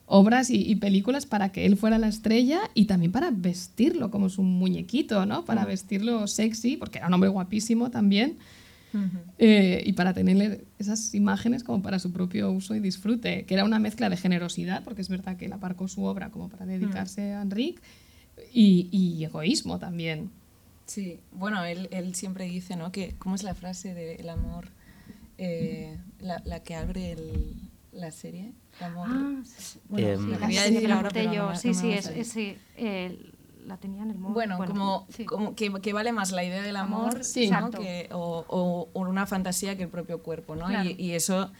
[0.05, 4.29] obras y, y películas para que él fuera la estrella y también para vestirlo como
[4.29, 5.45] su muñequito, ¿no?
[5.45, 8.37] Para vestirlo sexy, porque era un hombre guapísimo también.
[9.37, 13.63] Eh, y para tenerle esas imágenes como para su propio uso y disfrute, que era
[13.63, 17.33] una mezcla de generosidad, porque es verdad que él aparcó su obra como para dedicarse
[17.33, 17.81] a Enric,
[18.53, 20.29] y, y egoísmo también.
[20.85, 22.91] Sí, bueno, él, él siempre dice, ¿no?
[22.91, 24.67] Que, ¿Cómo es la frase del amor?
[25.37, 27.55] Eh, la, la que abre el-
[27.93, 28.51] la serie.
[28.79, 29.07] El amor.
[29.09, 29.79] Ah, sí.
[29.87, 32.27] Bueno, lo La quería serie decir que ahora, pero no sí, no sí, es, es-
[32.29, 33.28] sí, eh,
[33.69, 34.33] la tenía en el móvil.
[34.33, 35.23] Bueno, como, sí.
[35.25, 37.49] como que, que vale más la idea del amor, Amor, sí.
[37.49, 37.69] ¿no?
[37.71, 40.65] que, o, o- o una fantasía que el propio cuerpo, ¿no?
[40.67, 40.89] Claro.
[40.89, 41.51] Y, y eso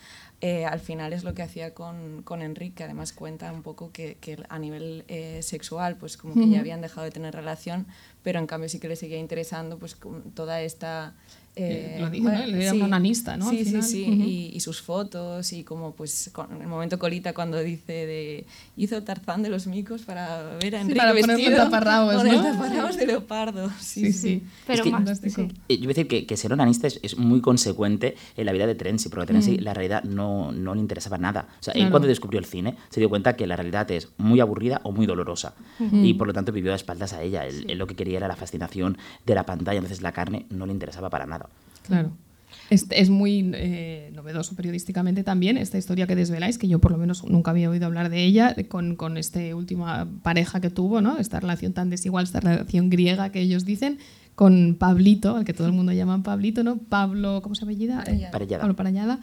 [0.42, 3.92] eh, al final es lo que hacía con, con Enrique, que además cuenta un poco
[3.92, 7.88] que, que a nivel eh, sexual, pues como que ya habían dejado de tener relación,
[8.24, 11.14] pero en cambio sí que le seguía interesando pues con toda esta...
[11.62, 12.34] Eh, lo dice, ¿no?
[12.44, 13.50] Él era un onanista, ¿no?
[13.50, 13.84] Al Sí, sí, final.
[13.84, 14.22] sí, Ujú.
[14.24, 18.46] y, y sus fotos y como pues con el momento colita cuando dice de
[18.78, 22.16] hizo Tarzán de los micos para ver a Sí, Enrique para ponerlo en vestido taparrabos,
[22.16, 22.44] con el ¿no?
[22.44, 23.70] taparrabos de leopardo.
[23.80, 24.20] Sí, Sí, sí.
[24.20, 24.44] sí.
[24.68, 25.42] Pero Es que- más, Fantástico.
[25.50, 25.58] sí.
[25.70, 28.52] Eh, Yo voy a decir que, que ser onanista es, es muy consecuente en la
[28.52, 31.48] vida de Terenzi, porque a Terenzi la realidad no, no le interesaba nada.
[31.60, 31.92] O sea, él Claro.
[31.92, 35.06] cuando descubrió el cine se dio cuenta que la realidad es muy aburrida o muy
[35.06, 35.54] dolorosa.
[35.92, 37.46] Y por lo tanto vivió a espaldas a ella.
[37.46, 40.66] Él, él lo que quería era la fascinación de la pantalla, entonces la carne no
[40.66, 41.49] le interesaba para nada.
[41.90, 42.12] Claro.
[42.70, 46.98] Es, es muy eh, novedoso periodísticamente también esta historia que desveláis, que yo por lo
[46.98, 51.18] menos nunca había oído hablar de ella, con, con esta última pareja que tuvo, ¿no?
[51.18, 53.98] esta relación tan desigual, esta relación griega que ellos dicen,
[54.36, 56.78] con Pablito, al que todo el mundo llama Pablito, ¿no?
[56.78, 57.98] Pablo, ¿cómo se apellida?
[57.98, 58.32] Parellada.
[58.32, 58.62] Parellada.
[58.62, 59.20] Pablo Parellada,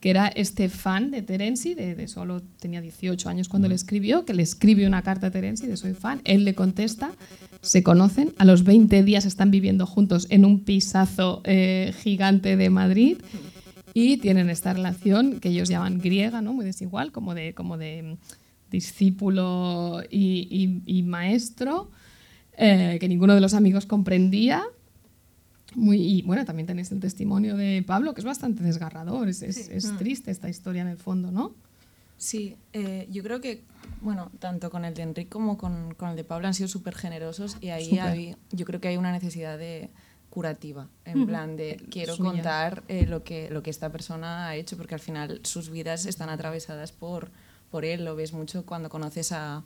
[0.00, 4.24] que era este fan de Terenzi, de, de solo tenía 18 años cuando le escribió,
[4.24, 7.12] que le escribe una carta a Terenzi de soy fan, él le contesta,
[7.60, 12.70] se conocen, a los 20 días están viviendo juntos en un pisazo eh, gigante de
[12.70, 13.18] Madrid
[13.92, 16.54] y tienen esta relación que ellos llaman griega, ¿no?
[16.54, 18.16] muy desigual, como de, como de
[18.70, 21.90] discípulo y, y- y maestro,
[22.56, 24.62] eh, que ninguno de los amigos comprendía.
[25.74, 29.68] Muy, y bueno, también tenéis el testimonio de Pablo, que es bastante desgarrador, es, es-
[29.68, 31.54] es triste esta historia en el fondo, ¿no?
[32.16, 33.62] Sí, eh, yo creo que,
[34.02, 36.94] bueno, tanto con el de Enrique como con, con el de Pablo han sido súper
[36.94, 39.88] generosos y ahí hay- yo creo que hay una necesidad de
[40.28, 42.30] curativa, en plan de quiero Suya.
[42.32, 46.04] contar eh, lo, que, lo que esta persona ha hecho, porque al final sus vidas
[46.06, 47.30] están atravesadas por,
[47.70, 49.64] por él, lo ves mucho cuando conoces a,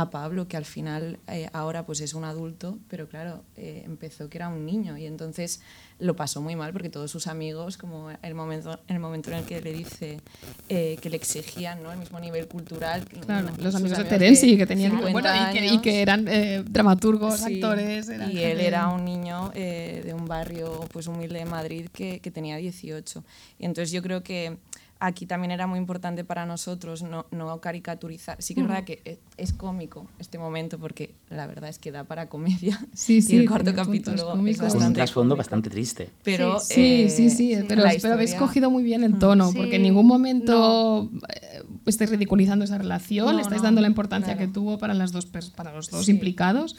[0.00, 4.28] a Pablo, que al final eh, ahora pues es un adulto, pero claro, eh, empezó
[4.28, 5.60] que era un niño y entonces
[5.98, 9.44] lo pasó muy mal porque todos sus amigos, como el momento, el momento en el
[9.44, 10.20] que le dice
[10.68, 11.90] eh, que le exigían ¿no?
[11.90, 13.04] el mismo nivel cultural.
[13.26, 15.82] Claro, los amigos de Terenzi, que tenían 50 bueno, y, que, y años.
[15.82, 16.24] que eran
[16.70, 18.08] dramaturgos, Sí, actores.
[18.08, 22.30] eran y él era un niño de un barrio pues humilde de Madrid que, que
[22.30, 23.24] tenía 18.
[23.58, 24.58] Y entonces yo creo que
[25.00, 28.40] aquí también era muy importante para nosotros no, no caricaturizar.
[28.42, 32.04] Sí que es verdad que es cómico este momento porque la verdad es que da
[32.04, 32.78] para comedia.
[32.94, 34.22] Sí, sí, y el cuarto capítulo es.
[34.24, 35.36] Con un bastante trasfondo cómico.
[35.36, 36.10] bastante triste.
[36.24, 39.56] Pero, Sí, eh, sí, sí, pero, la pero habéis cogido muy bien el tono, Sí.
[39.58, 43.88] porque en ningún momento eh, estáis ridiculizando esa relación, No, le estáis no, dando la
[43.88, 44.48] importancia claro.
[44.48, 46.10] que tuvo para, las dos, para los dos Sí.
[46.10, 46.76] implicados.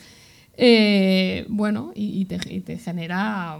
[0.62, 3.58] Eh, bueno, y, y te, y te genera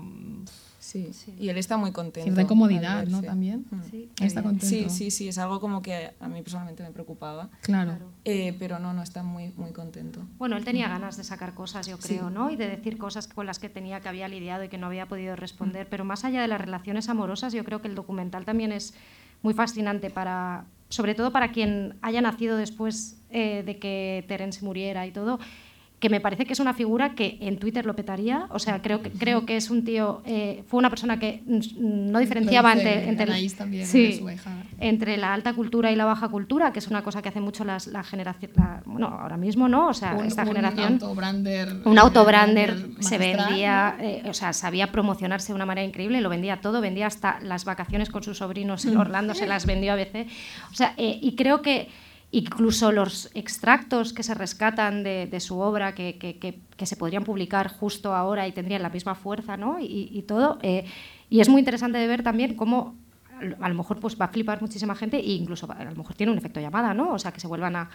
[0.99, 2.24] mm, Sí, y él está muy contento.
[2.24, 3.22] cierta incomodidad, al ¿no?
[3.22, 3.66] También.
[3.70, 3.82] Mm.
[3.91, 4.66] Sí, Está contento.
[4.66, 7.49] Sí, sí, sí, es algo como que a mí personalmente me preocupaba.
[7.62, 7.99] Claro.
[8.24, 10.20] Eh, pero no, no está muy, muy contento.
[10.38, 12.51] Bueno, él tenía ganas de sacar cosas, yo creo, ¿no?
[12.51, 15.07] Y de decir cosas con las que tenía que había lidiado y que no había
[15.07, 15.88] podido responder.
[15.88, 18.95] Pero más allá de las relaciones amorosas, yo creo que el documental también es
[19.43, 25.07] muy fascinante para, sobre todo para quien haya nacido después eh, de que Terence muriera
[25.07, 25.38] y todo
[26.01, 29.03] que me parece que es una figura que en Twitter lo petaría, o sea, creo
[29.03, 31.61] que, creo que es un tío, eh, fue una persona que mm,
[32.11, 33.27] no diferenciaba entre, entre,
[33.57, 34.19] también, sí,
[34.79, 37.65] entre la alta cultura y la baja cultura, que es una cosa que hace mucho
[37.65, 39.89] las, la generación, la- bueno, ahora mismo, ¿no?
[39.89, 40.95] O sea, Un- esta un generación...
[40.95, 42.71] autobrander, Un eh, autobrander
[43.01, 46.81] se magistral, vendía, eh, o sea, sabía promocionarse de una manera increíble, lo vendía todo,
[46.81, 50.29] vendía hasta las vacaciones con sus sobrinos en Orlando, se las vendió a veces.
[50.73, 51.89] O sea, eh, y creo que
[52.33, 57.68] incluso los extractos que se rescatan de, de su obra, que, que- se podrían publicar
[57.68, 59.76] justo ahora y tendrían la misma fuerza, ¿no?
[59.81, 60.59] Y, todo.
[60.62, 60.85] eh,
[61.28, 62.95] y es muy interesante de ver también cómo
[63.61, 66.31] a lo mejor pues va a flipar muchísima gente e incluso a lo mejor tiene
[66.33, 67.12] un efecto llamada, ¿no?
[67.12, 67.91] O sea, que se vuelvan a,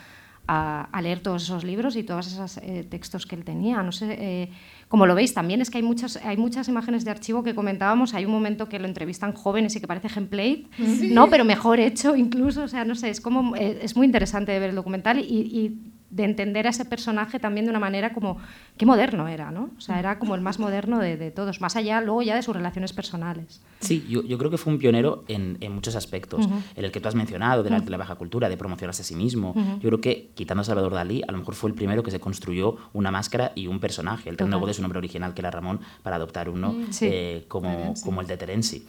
[0.47, 3.81] a- a leer todos esos libros y todos esos eh, textos que él tenía.
[3.83, 4.49] No sé, eh,
[4.87, 8.13] como lo veis, también es que hay muchas, hay muchas imágenes de archivo que comentábamos.
[8.13, 10.67] Hay un momento que lo entrevistan jóvenes y que parece gameplay,
[11.13, 11.29] ¿no?
[11.29, 12.63] Pero mejor hecho incluso.
[12.63, 15.23] O sea, no sé, es como eh, es muy interesante de ver el documental y,
[15.23, 18.37] y de entender a ese personaje también de una manera como,
[18.77, 19.69] qué moderno era, ¿no?
[19.77, 22.41] O sea, era como el más moderno de, de todos, más allá luego ya de
[22.43, 23.61] sus relaciones personales.
[23.79, 26.45] Sí, yo, yo creo que fue un pionero en, en muchos aspectos.
[26.45, 26.55] Ujú.
[26.75, 27.77] En el que tú has mencionado, del Ujú.
[27.77, 29.51] arte de la baja cultura, de promocionarse a sí mismo.
[29.51, 29.79] Ujú.
[29.81, 32.19] Yo creo que, quitando a Salvador Dalí, a lo mejor fue el primero que se
[32.19, 34.29] construyó una máscara y un personaje.
[34.31, 34.47] Total.
[34.47, 36.75] renegó de su nombre original, que era Ramón, para adoptar uno.
[36.91, 37.07] Sí.
[37.11, 38.85] eh, como, como el de Terenci.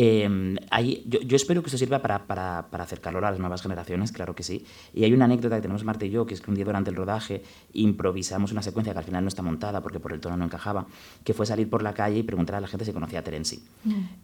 [0.00, 3.62] Eh, hay- yo, yo espero que esto sirva para, para, para acercarlo a las nuevas
[3.62, 4.64] generaciones, claro que sí.
[4.94, 6.90] Y hay una anécdota que tenemos Marta y yo, que es que un día durante
[6.90, 7.42] el rodaje
[7.72, 10.86] improvisamos una secuencia que al final no está montada porque por el tono no encajaba,
[11.24, 13.60] que fue salir por la calle y preguntar a la gente si conocía a Terenci.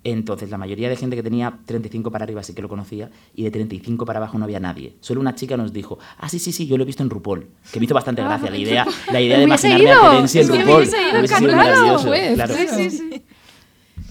[0.04, 3.42] Entonces, la mayoría de gente que tenía 35 para arriba sí que lo conocía y
[3.42, 4.94] de 35 para abajo no había nadie.
[5.00, 7.48] Solo una chica nos dijo, ah, sí, sí, sí, yo lo he visto en RuPaul,
[7.72, 10.84] que me hizo bastante gracia la idea, la idea de imaginarme a Terenci en RuPaul.
[11.56, 12.54] maravilloso, pues, claro.
[12.54, 12.76] claro.
[12.76, 13.22] Sí, sí.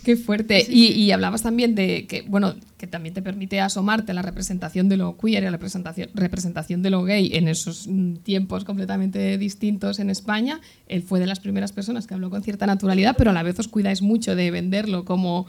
[0.03, 0.65] Qué fuerte.
[0.69, 4.89] Y, y hablabas también de que, bueno, que también te permite asomarte a la representación
[4.89, 8.65] de lo queer y a la representación, representación de lo gay en esos mm, tiempos
[8.65, 10.59] completamente distintos en España.
[10.87, 13.57] Él fue de las primeras personas que habló con cierta naturalidad, pero a la vez
[13.57, 15.47] os cuidáis mucho de venderlo como,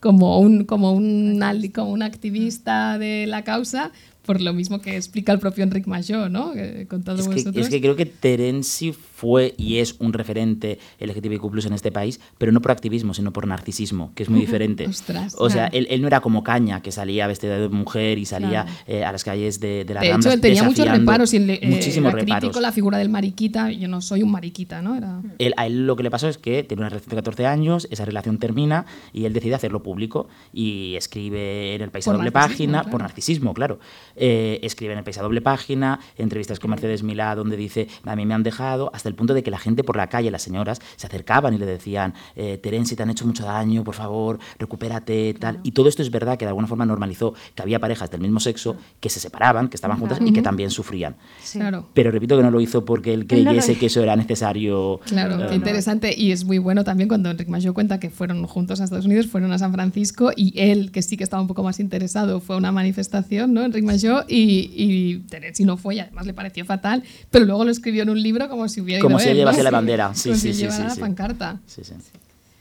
[0.00, 1.40] como, un, como, un,
[1.72, 3.92] como un activista de la causa,
[4.24, 6.52] por lo mismo que explica el propio Enric Major, ¿no?
[6.88, 7.64] Con todos Es que, vosotros.
[7.64, 12.52] es que creo que Terenci fue y es un referente LGTBIQ en este país, pero
[12.52, 14.86] no por activismo, sino por narcisismo, que es muy diferente.
[14.86, 15.78] Ostras, o sea, claro.
[15.78, 18.68] él, él no era como Caña, que salía vestida de mujer y salía Claro.
[18.86, 21.50] eh, a las calles de, de la De hecho, él tenía muchos reparos y él,
[21.50, 22.40] eh, muchísimos era reparos.
[22.42, 23.70] crítico la figura del mariquita.
[23.72, 24.94] Yo no soy un mariquita, ¿no?
[24.94, 25.20] Era...
[25.38, 27.88] Él- a él lo que le pasó es que tiene una relación de 14 años,
[27.90, 32.30] esa relación termina y él decide hacerlo público y escribe en el país a doble
[32.32, 32.90] página, claro.
[32.90, 33.78] por narcisismo, claro.
[34.16, 38.14] Eh, escribe en el país a doble página, entrevistas con Mercedes Milá donde dice, a
[38.16, 40.42] mí me han dejado, hasta el punto de que la gente por la calle, las
[40.42, 44.38] señoras, se acercaban y le decían, eh, Terenci, te han hecho mucho daño, por favor,
[44.58, 45.60] recupérate, tal.
[45.62, 48.40] Y todo esto es verdad que de alguna forma normalizó que había parejas del mismo
[48.40, 51.16] sexo que se separaban, que estaban juntas y que también sufrían.
[51.42, 51.58] Sí.
[51.58, 51.88] Claro.
[51.94, 53.80] Pero repito que no lo hizo porque él no creyese hizo.
[53.80, 55.00] que eso era necesario.
[55.06, 56.14] Claro, eh, qué interesante.
[56.16, 59.26] Y es muy bueno también cuando Enric Major cuenta que fueron juntos a Estados Unidos,
[59.26, 62.56] fueron a San Francisco y él, que sí que estaba un poco más interesado, fue
[62.56, 63.62] a una manifestación, ¿no?
[63.62, 67.70] Enric Major, y, y Terenci no fue y además le pareció fatal, pero luego lo
[67.70, 69.64] escribió en un libro como si hubiera Como si él llevase ¿no?
[69.64, 70.14] la bandera.
[70.14, 71.00] Sí, como sí, si sí, sí, la sí.
[71.00, 71.60] pancarta.
[71.66, 71.94] Sí, sí.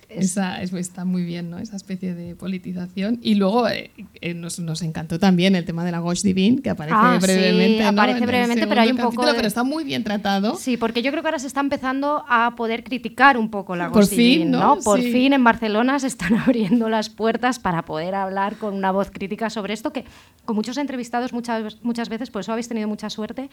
[0.08, 1.58] Esa, es- está muy bien, ¿no?
[1.58, 3.20] Esa especie de politización.
[3.22, 6.70] Y luego eh, eh, nos, nos encantó también el tema de la Gauche Divine, que
[6.70, 7.84] aparece Ah, sí, brevemente.
[7.84, 7.90] ¿no?
[7.90, 10.56] aparece en brevemente, pero hay un poco de- Pero está muy bien tratado.
[10.56, 13.92] Sí, porque yo creo que ahora se está empezando a poder criticar un poco la
[13.92, 14.78] Por fin, Divine, ¿no?
[14.86, 15.12] Por Sí.
[15.12, 19.50] fin en Barcelona se están abriendo las puertas para poder hablar con una voz crítica
[19.50, 20.06] sobre esto, que
[20.46, 23.50] con muchos entrevistados muchas, muchas veces, por eso habéis tenido mucha suerte,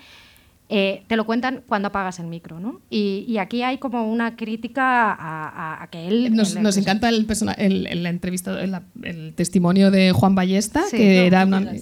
[0.75, 2.81] eh, te lo cuentan cuando apagas el micro, ¿no?
[2.89, 6.35] Y, y aquí hay como una crítica a, a- a que él...
[6.35, 10.35] Nos, él- nos encanta el, persona, el, el, la entrevista, el, el testimonio de Juan
[10.35, 11.73] Ballesta, Sí, que no, era una.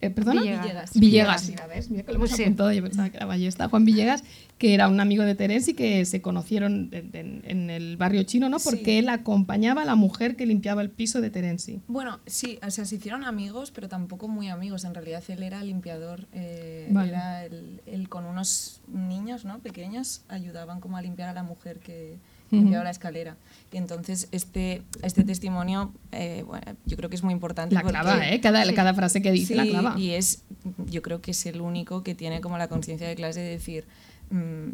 [0.00, 0.40] Eh, ¿Perdona?
[0.42, 0.92] Villegas.
[0.94, 1.52] Villegas.
[1.68, 2.42] Ves, mira que lo hemos Sí.
[2.42, 3.68] apuntado, yo pensaba que era Ballesta.
[3.68, 4.24] Juan Villegas,
[4.58, 8.22] que era un amigo de Terence y que se conocieron en, en- en el barrio
[8.22, 8.58] chino, ¿no?
[8.58, 8.98] Porque Sí.
[8.98, 11.80] él acompañaba a la mujer que limpiaba el piso de Terence.
[11.86, 14.84] Bueno, sí, o sea, se hicieron amigos, pero tampoco muy amigos.
[14.84, 17.10] En realidad él era limpiador, eh, Vale.
[17.10, 19.58] era el, él con unos niños ¿no?
[19.60, 22.18] pequeños ayudaban como a limpiar a la mujer que
[22.50, 23.36] limpiaba la escalera.
[23.72, 27.74] Y entonces este, este testimonio, eh, bueno, yo creo que es muy importante.
[27.74, 28.40] La porque- clava, ¿eh?
[28.40, 29.98] Cada, cada frase que dice la clava.
[29.98, 30.42] Y es,
[30.90, 33.84] yo creo que es el único que tiene como la conciencia de clase de decir,
[34.30, 34.70] mm,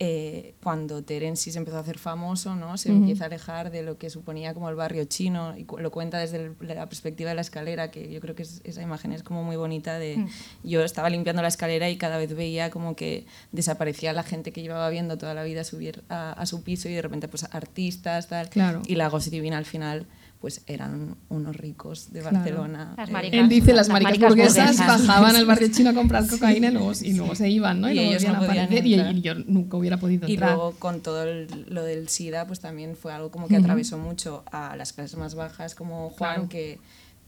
[0.00, 2.76] eh, cuando Terenci se empezó a hacer famoso, ¿no?
[2.78, 2.98] se Ujú.
[2.98, 6.18] empieza a alejar de lo que suponía como el barrio chino y cu- lo cuenta
[6.18, 9.22] desde el- la perspectiva de la escalera, que yo creo que es- esa imagen es
[9.22, 10.28] como muy bonita de Mm.
[10.64, 14.62] yo estaba limpiando la escalera y cada vez veía como que desaparecía la gente que
[14.62, 18.26] llevaba viendo toda la vida subir a, a su piso y de repente pues artistas
[18.28, 18.82] tal Claro.
[18.86, 20.06] y la Ghost Divina al final
[20.44, 22.36] pues eran unos ricos de Claro.
[22.36, 23.40] Barcelona Las eh, maricas.
[23.40, 25.06] Él dice las Las maricas maricas burguesas burguesas.
[25.06, 27.88] bajaban al barrio chino a comprar cocaína y luego, y luego se iban, ¿no?
[27.88, 30.50] Y, Y luego ellos no podían aparecer y, y yo nunca hubiera podido Y entrar.
[30.54, 34.44] luego con todo el- lo del SIDA, pues también fue algo como que atravesó mucho
[34.52, 36.48] a las clases más bajas, como Juan, Claro.
[36.50, 36.78] que,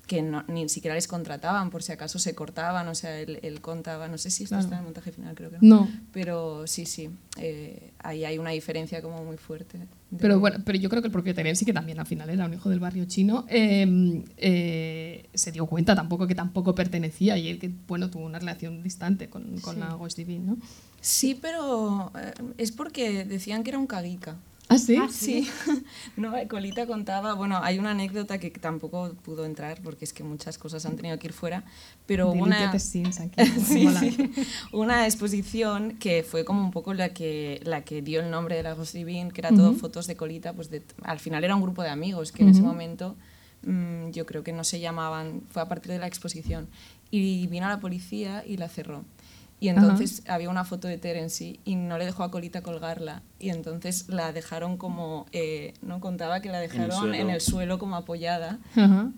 [0.06, 3.60] que no- ni siquiera les contrataban, por si acaso se cortaban, o sea, él, él
[3.60, 4.62] contaba, no sé si esto Claro.
[4.64, 5.88] está en el montaje final, creo que No.
[6.12, 9.80] Pero sí, sí, eh, ahí hay una diferencia como muy fuerte.
[10.18, 12.54] Pero bueno, pero yo creo que el propio Terenzi, que también al final era un
[12.54, 17.58] hijo del barrio chino, eh, eh, se dio cuenta tampoco que tampoco pertenecía y él
[17.58, 19.80] que bueno tuvo una relación distante con, con Sí.
[19.80, 20.56] la Ghost Divine, ¿no?
[21.00, 24.36] Sí, pero eh, es porque decían que era un caguica.
[24.68, 24.96] ¿Ah, sí?
[25.10, 25.48] Sí,
[26.16, 30.58] no, Colita contaba, bueno, hay una anécdota que tampoco pudo entrar porque es que muchas
[30.58, 31.64] cosas han tenido que ir fuera,
[32.06, 32.56] pero una,
[33.20, 33.34] aquí.
[33.64, 34.30] Sí, sí.
[34.72, 38.64] una exposición que fue como un poco la que, la que dio el nombre de
[38.64, 41.62] la Ghost Divine, que era todo fotos de Colita, pues de- al final era un
[41.62, 43.14] grupo de amigos que en ese momento
[43.62, 46.68] mm, yo creo que no se llamaban, fue a partir de la exposición,
[47.10, 49.04] y vino la policía y la cerró.
[49.58, 53.22] Y entonces había una foto de Terence y no le dejó a Colita colgarla.
[53.38, 56.00] Y entonces la dejaron como, eh, ¿no?
[56.00, 58.58] Contaba que la dejaron en el suelo, como apoyada.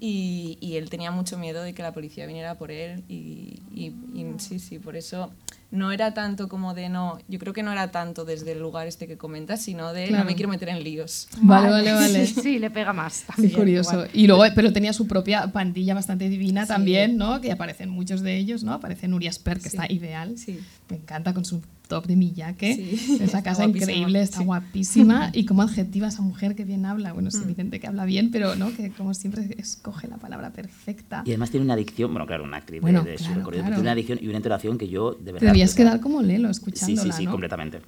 [0.00, 3.04] y, y, él tenía mucho miedo de que la policía viniera por él.
[3.08, 5.32] Y, y, y sí, sí, por eso
[5.70, 8.86] no era tanto como de no, yo creo que no era tanto desde el lugar
[8.86, 11.28] este que comentas, sino de no me quiero meter en líos.
[11.42, 12.26] Vale, vale, vale.
[12.38, 13.24] Sí, le pega más.
[13.24, 14.06] También, curioso.
[14.12, 17.40] Y luego, pero tenía su propia pandilla bastante divina también, ¿no?
[17.40, 18.72] Que aparecen muchos de ellos, ¿no?
[18.72, 20.38] Aparece Nuria Sper, que está ideal.
[20.38, 20.60] Sí.
[20.88, 22.74] Me encanta con su top de Miyake.
[22.74, 23.18] Sí.
[23.20, 25.32] Esa casa increíble, está guapísima.
[25.38, 27.12] Y como adjetiva esa mujer que bien habla.
[27.12, 27.42] Bueno, es mm.
[27.42, 28.74] evidente que habla bien, pero ¿no?
[28.74, 31.22] que como siempre escoge la palabra perfecta.
[31.24, 34.18] Y además tiene una adicción, bueno, claro, una actriz bueno, de, claro, tiene una adicción
[34.20, 35.48] y una entonación que yo de verdad.
[35.48, 37.80] Debías quedar como Lelo escuchándola, Sí, sí, sí, completamente.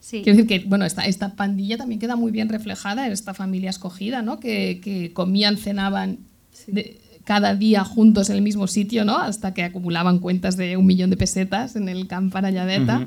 [0.00, 0.22] Sí.
[0.22, 3.70] Quiero decir que bueno, esta, esta pandilla también queda muy bien reflejada en esta familia
[3.70, 4.38] escogida, ¿no?
[4.38, 6.18] que, que comían, cenaban
[6.66, 9.18] de, cada día juntos en el mismo sitio, ¿no?
[9.18, 13.06] Hasta que acumulaban cuentas de un millón de pesetas en el Camp Paralladeta,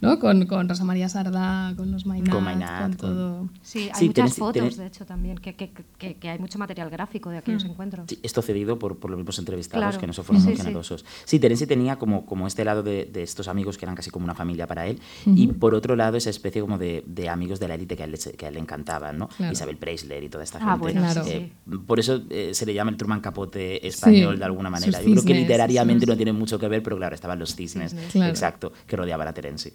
[0.00, 0.18] ¿no?
[0.18, 3.48] Con, con, Rosa María Sardá, con los Mainat, con, con todo.
[3.62, 7.38] Sí, hay muchas fotos, de hecho, también, que, que, que, hay mucho material gráfico de
[7.38, 7.68] aquellos mm.
[7.68, 8.06] encuentros.
[8.08, 11.04] Sí, esto cedido por, por los mismos entrevistados, que no se fueron muy generosos.
[11.24, 14.24] Sí, Terence tenía como, como este lado de, de, estos amigos que eran casi como
[14.24, 17.68] una familia para él, y por otro lado esa especie como de, de amigos de
[17.68, 19.28] la élite que a él, que a él le encantaban, ¿no?
[19.52, 20.78] Isabel Preisler y toda esta ah, gente.
[20.78, 21.24] Bueno, claro.
[21.28, 21.52] Eh,
[21.86, 25.00] por eso eh, se le llama el Truman Capote español de alguna manera.
[25.00, 28.72] Yo creo que literariamente no tiene mucho que ver, pero claro, estaban los cisnes, exacto,
[28.86, 29.72] que rodeaban a Terenzi.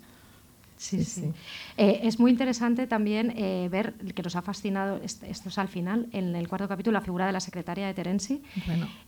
[0.77, 1.33] Sí, sí.
[1.75, 6.07] Eh, es muy interesante también eh, ver que nos ha fascinado, esto es al final,
[6.11, 8.41] en el cuarto capítulo, la figura de la secretaria de Terenzi,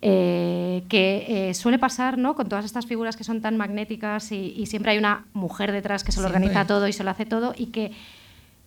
[0.01, 2.35] eh, que suele pasar ¿no?
[2.35, 6.11] con todas estas figuras que son tan magnéticas y, siempre hay una mujer detrás que
[6.11, 7.91] se lo organiza todo y se lo hace todo y que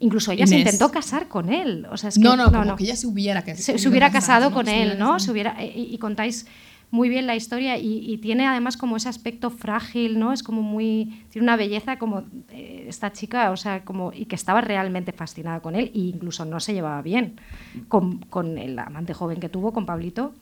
[0.03, 1.87] Incluso ella se intentó casar con él.
[1.89, 4.51] O sea, es que, no, no, como que ella se hubiera, se, se hubiera casado
[4.51, 5.21] con él, ¿no?
[5.21, 6.45] Se hubiera, y, contáis
[6.91, 10.33] muy bien la historia y, tiene además como ese aspecto frágil, ¿no?
[10.33, 14.35] Es como muy tiene una belleza como eh, esta chica, o sea, como y que
[14.35, 17.41] estaba realmente fascinada con él e incluso no se llevaba bien
[17.87, 20.35] con, con el amante joven que tuvo con Pablito.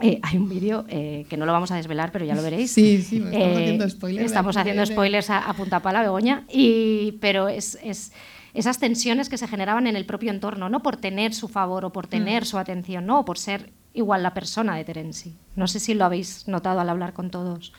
[0.00, 2.70] Eh, hay un vídeo eh, que no lo vamos a desvelar, pero ya lo veréis.
[2.70, 4.26] Sí, sí, estamos haciendo spoilers.
[4.26, 8.12] Estamos haciendo spoilers a, a punta pala, Begoña, y, pero es, es
[8.54, 11.92] esas tensiones que se generaban en el propio entorno, no por tener su favor o
[11.92, 12.10] por mm.
[12.10, 15.36] tener su atención, no, por ser igual la persona de Terenzi.
[15.56, 17.72] No sé si lo habéis notado al hablar con todos.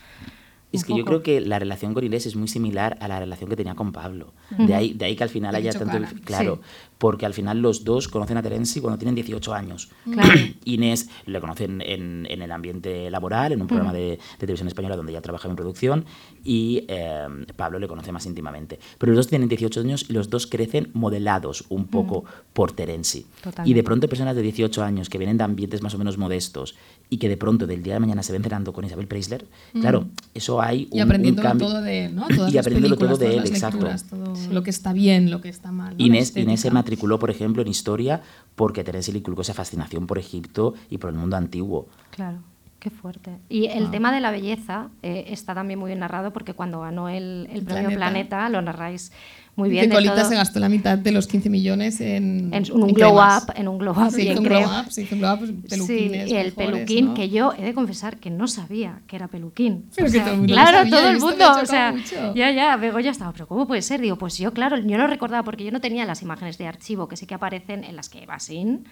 [0.71, 3.49] Es que yo creo que la relación con Inés es muy similar a la relación
[3.49, 4.33] que tenía con Pablo.
[4.55, 5.99] De, ahí, de ahí que al final haya tanto...
[6.23, 6.61] claro,
[6.99, 9.89] porque al final los dos conocen a Terenzi cuando tienen 18 años.
[10.65, 14.97] Inés le conocen en, en, el ambiente laboral, en un programa de, de, televisión española
[14.97, 16.05] donde ella trabaja en producción,
[16.43, 18.79] y eh, Pablo le conoce más íntimamente.
[18.97, 23.25] Pero los dos tienen 18 años y los dos crecen modelados un poco por Terenzi.
[23.63, 26.75] Y de pronto personas de 18 años que vienen de ambientes más o menos modestos
[27.09, 30.05] y que de pronto del día de mañana se ven cenando con Isabel Preisler, claro,
[30.33, 32.27] eso hay un, y aprendiéndolo todo de él, ¿no?
[32.27, 33.87] Todas y aprendiéndolo todo de él, exacto.
[34.09, 35.95] todo lo que está bien, lo que está mal.
[35.97, 38.21] Inés, Inés se matriculó, por ejemplo, en historia
[38.55, 41.87] porque Teresa le inculcó esa fascinación por Egipto y por el mundo antiguo.
[42.11, 42.39] Claro.
[42.79, 43.37] Qué fuerte.
[43.49, 43.91] Y el ah.
[43.91, 47.63] tema de la belleza eh, está también muy bien narrado porque cuando ganó el, el
[47.63, 48.47] premio Planeta.
[48.47, 49.11] lo narráis
[49.59, 49.89] muy bien.
[49.89, 53.53] Que Colita se gastó la mitad de los 15 millones en, en un glow up,
[53.55, 54.11] en un glow up.
[54.11, 55.39] Sí, un glow up, sí, un glow up,
[55.69, 56.27] peluquines.
[56.27, 59.85] Sí, y el peluquín que yo he de confesar que no sabía que era peluquín.
[59.95, 61.45] Pero o sea, todo el mundo claro, sabía, todo el mundo.
[61.61, 61.93] O sea,
[62.33, 64.01] ya, ya, Begoña estaba, pero ¿cómo puede ser?
[64.01, 67.07] Digo, pues yo, claro, yo no recordaba porque yo no tenía las imágenes de archivo
[67.07, 68.85] que sí que aparecen en las que va sin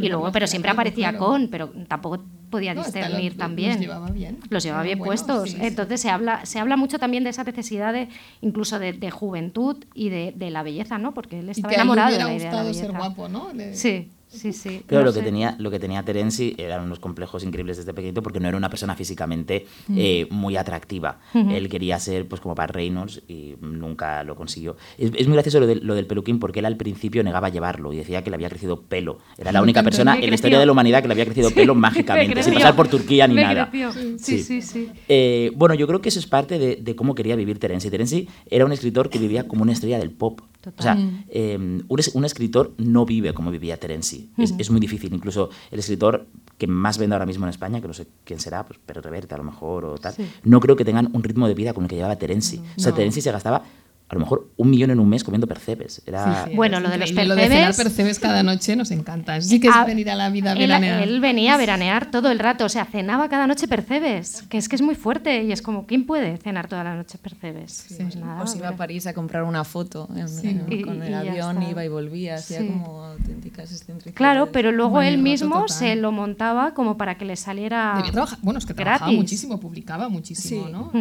[0.00, 3.72] y luego, pero siempre aparecía con, pero tampoco podía discernir también.
[3.72, 4.38] Los llevaba bien.
[4.48, 5.54] Los llevaba bien puestos.
[5.58, 8.08] Entonces se habla, se habla mucho también de esa necesidad de
[8.40, 11.14] incluso de, de juventud y de, de, la belleza, ¿no?
[11.14, 12.86] Porque él estaba enamorado de la idea de la belleza.
[12.86, 13.48] ser guapo, ¿no?
[13.72, 14.10] Sí.
[14.34, 14.82] Sí, sí.
[14.86, 18.40] Pero lo, que tenía, lo que tenía Terenzi eran unos complejos increíbles desde pequeñito porque
[18.40, 19.96] no era una persona físicamente mm.
[19.98, 21.20] eh, muy atractiva.
[21.32, 24.76] Él quería ser pues como para Reynolds y nunca lo consiguió.
[24.98, 27.92] Es, es muy gracioso lo, de, lo, del peluquín porque él al principio negaba llevarlo
[27.92, 29.18] y decía que le había crecido pelo.
[29.38, 31.74] Era la única persona en la historia de la humanidad que le había crecido pelo
[31.74, 33.70] mágicamente, sin pasar por Turquía ni nada.
[34.18, 34.90] Sí, sí, sí.
[35.08, 37.90] Eh, bueno, yo creo que eso es parte de, de cómo quería vivir Terenzi.
[37.90, 40.40] Terenzi era un escritor que vivía como una estrella del pop.
[40.76, 40.96] O sea,
[41.28, 44.30] eh, un, un, escritor no vive como vivía Terenzi.
[44.38, 45.12] Es, es, muy difícil.
[45.12, 46.26] Incluso el escritor
[46.58, 49.34] que más vende ahora mismo en España, que no sé quién será, pues Pérez Reverte
[49.34, 50.26] a lo mejor o tal, sí.
[50.44, 52.58] no creo que tengan un ritmo de vida con el que llevaba Terenzi.
[52.58, 52.64] No.
[52.76, 53.64] O sea, Terenzi se gastaba
[54.06, 56.02] a lo mejor un millón en un mes comiendo percebes.
[56.04, 56.44] Era...
[56.44, 57.28] Sí, sí, bueno, lo de los percebes...
[57.28, 59.40] Lo de cenar percebes cada noche nos encanta.
[59.40, 61.02] Sí que es a, venir a la vida a veranear.
[61.02, 64.58] Él, él, venía a veranear todo el rato, o sea, cenaba cada noche percebes, que
[64.58, 67.86] es que es muy fuerte y es como, ¿quién puede cenar toda la noche percebes?
[67.88, 67.96] Sí.
[67.98, 71.02] Pues nada, o se iba a París a comprar una foto en, en, y, con
[71.02, 74.16] el y avión, iba y volvía, hacía como auténticas excentricidades.
[74.16, 78.38] Claro, pero luego él mismo se lo montaba como para que le saliera Debía trabajar,
[78.42, 79.18] bueno, es que trabajaba gratis.
[79.18, 80.92] muchísimo, publicaba muchísimo, ¿no?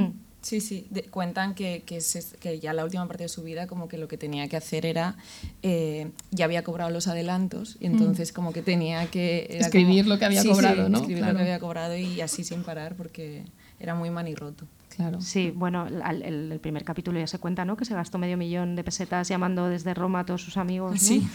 [0.43, 3.65] Sí, sí, de- cuentan que, que, se- que ya la última parte de su vida
[3.65, 5.15] como que lo que tenía que hacer era,
[5.63, 9.47] eh, ya había cobrado los adelantos y entonces como que tenía que...
[9.49, 10.99] Escribir como- lo que había Sí, sí, cobrado, ¿no?
[10.99, 13.43] Escribir lo que había cobrado y así sin parar porque
[13.79, 14.65] era muy manirroto.
[14.95, 15.19] Claro.
[15.21, 17.75] Sí, bueno, al- el, el primer capítulo ya se cuenta, ¿no?
[17.77, 20.97] Que se gastó medio millón de pesetas llamando desde Roma a todos sus amigos, ¿no?
[20.99, 21.27] Sí.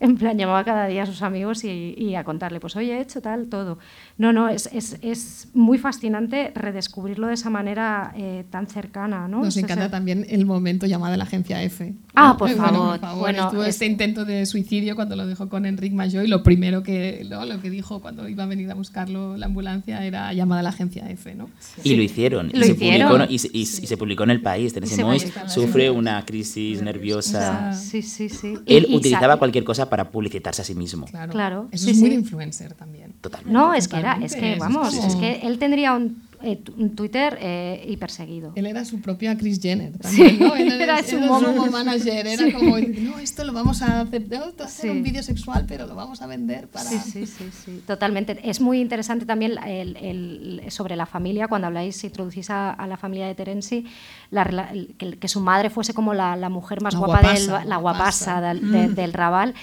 [0.00, 3.00] En plan, llamaba cada día a sus amigos y, y a contarle, pues, oye, he
[3.00, 3.78] hecho tal, todo.
[4.18, 9.38] No, no, es, es, es muy fascinante redescubrirlo de esa manera eh, tan cercana, ¿no?
[9.38, 11.94] Nos O sea, encanta también el momento llamada a la agencia F.
[12.14, 12.90] Ah, por bueno, favor.
[12.90, 13.20] por favor.
[13.20, 16.26] Bueno, Estuvo es- este intento de suicidio cuando lo dejó con Enrique Mayoy.
[16.28, 17.44] Lo primero que, ¿no?
[17.44, 20.68] lo que dijo cuando iba a venir a buscarlo la ambulancia era llamada a la
[20.70, 21.34] agencia F.
[21.34, 21.48] ¿no?
[21.84, 22.50] Y lo hicieron.
[22.52, 22.91] Y Lo se hicieron.
[23.00, 24.72] Publicó, y, se- y- y se publicó en el país.
[24.72, 25.48] Tennessee se Mois publicó.
[25.48, 27.72] sufre una crisis o sea, nerviosa.
[27.72, 28.54] sí, sí, sí.
[28.66, 31.06] Él y utilizaba cualquier cosa para publicitarse a sí mismo.
[31.06, 31.32] Claro.
[31.32, 33.12] Claro, Eso sí, es muy influencer también.
[33.20, 33.52] Totalmente.
[33.52, 36.56] No, es que era, es que vamos, es que él tendría un, eh,
[36.94, 38.52] Twitter eh, hiperseguido.
[38.54, 40.54] Él era su propia Chris Jenner también, ¿no?
[40.54, 42.26] Él era su era su manager.
[42.26, 42.52] Era Sí.
[42.52, 44.96] como, no, esto lo vamos a hacer, no, esto va a ser Sí.
[44.96, 46.84] un vídeo sexual, pero lo vamos a vender para...
[46.88, 48.38] Sí, sí, sí, sí, totalmente.
[48.48, 52.96] Es muy interesante también el- el- sobre la familia, cuando habláis, introducís a, a la
[52.96, 53.86] familia de Terenzi,
[54.30, 57.20] la rela- el- que, que su madre fuese como la, la mujer más La guapa,
[57.20, 58.40] guapasa, del, la guapasa.
[58.40, 59.54] guapasa del, de- del Raval.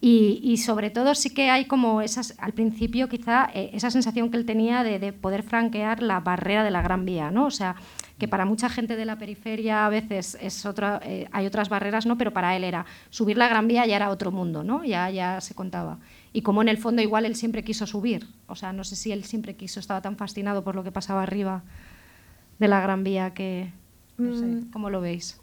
[0.00, 4.30] Y, y sobre todo sí que hay como esas, al principio quizá eh, esa sensación
[4.30, 7.46] que él tenía de, de poder franquear la barrera de la Gran Vía, ¿no?
[7.46, 7.74] O sea,
[8.16, 12.06] que para mucha gente de la periferia a veces es otra, eh, hay otras barreras,
[12.06, 12.16] ¿no?
[12.16, 14.84] Pero para él era subir la Gran Vía ya era otro mundo, ¿no?
[14.84, 15.98] Ya, ya se contaba.
[16.32, 19.10] Y como en el fondo igual él siempre quiso subir, o sea, no sé si
[19.10, 21.64] él siempre quiso, estaba tan fascinado por lo que pasaba arriba
[22.60, 23.72] de la Gran Vía que,
[24.16, 24.70] no sé, Mm.
[24.70, 25.40] ¿cómo lo veis?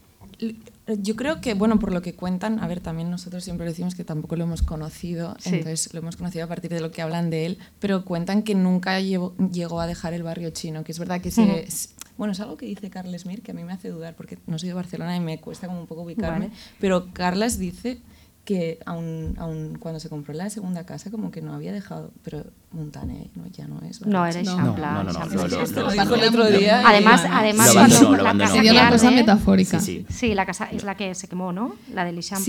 [0.87, 4.03] Yo creo que, bueno, por lo que cuentan, a ver, también nosotros siempre decimos que
[4.03, 5.49] tampoco lo hemos conocido, Sí.
[5.49, 8.53] entonces lo hemos conocido a partir de lo que hablan de él, pero cuentan que
[8.53, 11.61] nunca llevo- llegó a dejar el barrio chino, que es verdad que se...
[11.63, 14.37] Es- Bueno, es algo que dice Carles Mir que a mí me hace dudar porque
[14.47, 16.59] no soy de Barcelona y me cuesta como un poco ubicarme, Vale.
[16.79, 17.97] pero Carles dice
[18.45, 22.43] que aun, aun cuando se compró la segunda casa como que no había dejado, pero
[22.71, 24.05] Montaner no, ya no es.
[24.05, 24.41] No, era.
[24.43, 24.55] No.
[24.55, 24.91] Champla.
[24.93, 25.47] No, no, no, Champla.
[25.81, 26.83] lo- dijo el otro día.
[26.87, 29.79] Además, además cuando la casa Sería una cosa metafórica.
[29.79, 30.13] Sí, sí.
[30.13, 31.75] Sí, la casa es la que se quemó, ¿no?
[31.93, 32.43] La del Ixampla,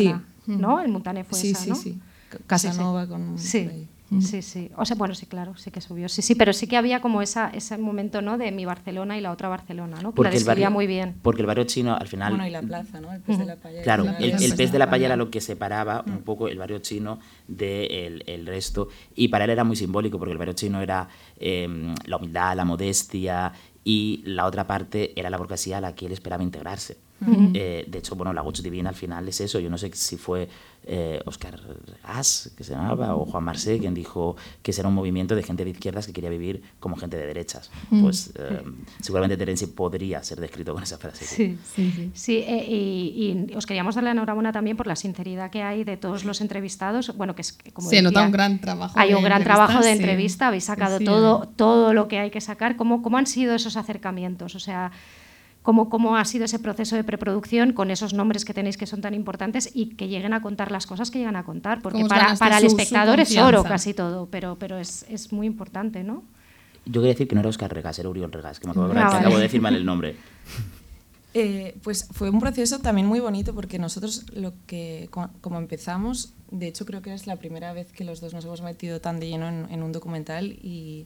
[0.44, 0.52] Sí.
[0.52, 0.80] ¿no?
[0.82, 1.76] El Montaner fue sí, esa, sí, ¿no?
[1.76, 1.98] sí.
[2.46, 3.38] Casanova con...
[3.38, 3.88] Sí.
[4.20, 4.70] Sí, sí.
[4.76, 6.08] O sea, bueno, sí, claro, sí que subió.
[6.08, 8.38] Sí, sí, pero sí que había como esa, ese momento, ¿no?
[8.38, 10.12] De mi Barcelona y la otra Barcelona, ¿no?
[10.14, 11.16] Que la Porque barrio, muy bien.
[11.22, 13.12] porque el barrio chino al final Bueno, y la plaza, ¿no?
[13.12, 13.82] El pez de la playa.
[13.82, 16.48] Claro, La el, de pez de la la playa era lo que separaba un poco
[16.48, 18.88] el barrio chino del el resto.
[19.14, 22.64] Y para él era muy simbólico, porque el barrio chino era eh, la humildad, la
[22.64, 23.52] modestia,
[23.88, 26.98] y la otra parte era la burguesía a la que él esperaba integrarse.
[27.54, 29.60] Eh, de hecho, bueno, la Gauche Divina al final es eso.
[29.60, 30.48] Yo no sé si fue
[30.86, 31.60] eh, Oscar
[32.04, 35.42] As, que se llamaba, o Juan Marsé, quien dijo que ese era un movimiento de
[35.42, 37.70] gente de izquierdas que quería vivir como gente de derechas.
[37.90, 38.62] Pues eh,
[39.00, 41.24] seguramente Terence podría ser descrito con esa frase.
[41.24, 42.10] Sí, Sí, sí.
[42.14, 45.84] Sí, eh, y, y os queríamos dar la enhorabuena también por la sinceridad que hay
[45.84, 47.16] de todos los entrevistados.
[47.16, 49.90] Bueno, que es que, como Se nota un gran trabajo Hay un gran trabajo de
[49.92, 49.98] sí.
[49.98, 51.04] entrevista, habéis sacado sí.
[51.04, 52.76] todo, todo lo que hay que sacar.
[52.76, 54.54] ¿Cómo, ¿Cómo han sido esos acercamientos?
[54.54, 54.92] O sea,
[55.66, 59.00] ¿cómo, ¿cómo ha sido ese proceso de preproducción con esos nombres que tenéis que son
[59.00, 61.82] tan importantes y que lleguen a contar las cosas que llegan a contar?
[61.82, 64.78] Porque ¿Cómo os para, para el su- su espectador es oro casi todo, pero, pero
[64.78, 66.22] es, es muy importante, ¿no?
[66.84, 68.92] Yo quería decir que no era Oscar Regas, era Uriol Regas, que me acabo de,
[68.94, 69.26] Ah, acordar, que vale.
[69.26, 70.14] acabo de decir mal el nombre.
[71.38, 76.32] Eh, pues fue un proceso también muy bonito porque nosotros lo que co- como empezamos,
[76.50, 79.20] de hecho creo que es la primera vez que los dos nos hemos metido tan
[79.20, 81.04] de lleno en, en un documental y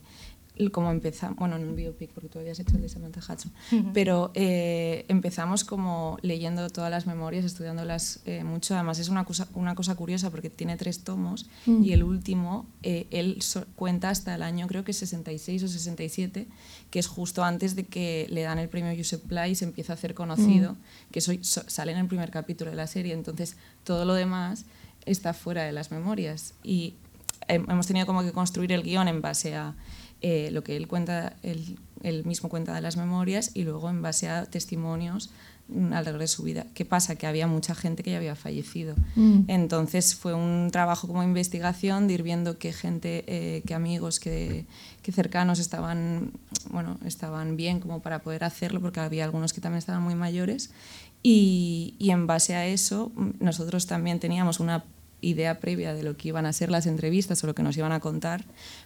[0.69, 3.51] como empezamos, bueno, en un biopic porque tú habías hecho el de Samantha Hudson,
[3.93, 8.75] pero eh, empezamos como leyendo todas las memorias, estudiándolas eh, mucho.
[8.75, 11.47] Además es una cosa, una cosa curiosa porque tiene tres tomos
[11.83, 16.47] y el último eh, él so- cuenta hasta el año creo que 66 o 67,
[16.91, 19.93] que es justo antes de que le dan el premio Josep Pla y se empieza
[19.93, 20.75] a hacer conocido,
[21.11, 23.13] que eso so- sale en el primer capítulo de la serie.
[23.13, 23.55] Entonces
[23.85, 24.65] todo lo demás
[25.05, 26.93] está fuera de las memorias y
[27.47, 29.73] hem- hemos tenido como que construir el guion en base a
[30.21, 34.03] eh, lo que él cuenta, él, él mismo cuenta de las memorias y luego en
[34.03, 35.31] base a testimonios
[35.67, 36.67] mm, alrededor de su vida.
[36.75, 37.15] ¿Qué pasa?
[37.15, 38.95] Que había mucha gente que ya había fallecido.
[39.47, 44.65] Entonces fue un trabajo como investigación de ir viendo qué gente, eh, qué amigos, qué,
[45.01, 46.31] qué cercanos estaban,
[46.69, 50.69] bueno, estaban bien como para poder hacerlo, porque había algunos que también estaban muy mayores.
[51.23, 54.83] Y, y en base a eso, mm, nosotros también teníamos una
[55.21, 57.91] idea previa de lo que iban a ser las entrevistas o lo que nos iban
[57.91, 58.43] a contar,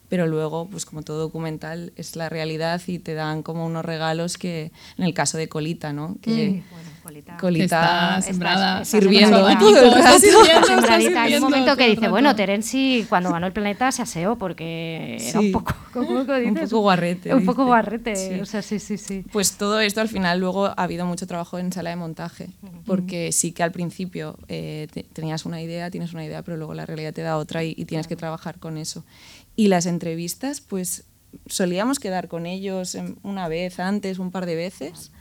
[0.10, 4.38] pero luego, pues como todo documental, es la realidad y te dan como unos regalos
[4.38, 6.16] que, en el caso de Colita, ¿no?
[6.22, 6.64] Que,
[7.03, 7.38] Colita.
[7.38, 8.84] Colita Está sembrada.
[8.86, 10.20] sirviendo Está todo el está rato.
[10.20, 11.22] sirviendo, Sembradita.
[11.24, 15.18] Hay un momento todo que dice, bueno, Terenzi cuando ganó el planeta se aseó porque
[15.20, 15.45] era Sí.
[15.47, 16.70] un poco, ¿cómo lo Un dices?
[16.72, 17.68] poco guarrete, Un poco dice.
[17.68, 18.39] guarrete, Sí.
[18.39, 19.24] o sea, sí, sí, sí.
[19.32, 22.49] Pues todo esto al final luego ha habido mucho trabajo en sala de montaje,
[22.88, 26.74] porque sí que al principio eh, te- tenías una idea, tienes una idea, pero luego
[26.74, 29.03] la realidad te da otra y, y tienes que trabajar con eso.
[29.56, 31.06] Y las entrevistas, pues
[31.47, 35.12] solíamos quedar con ellos una vez antes, un par de veces,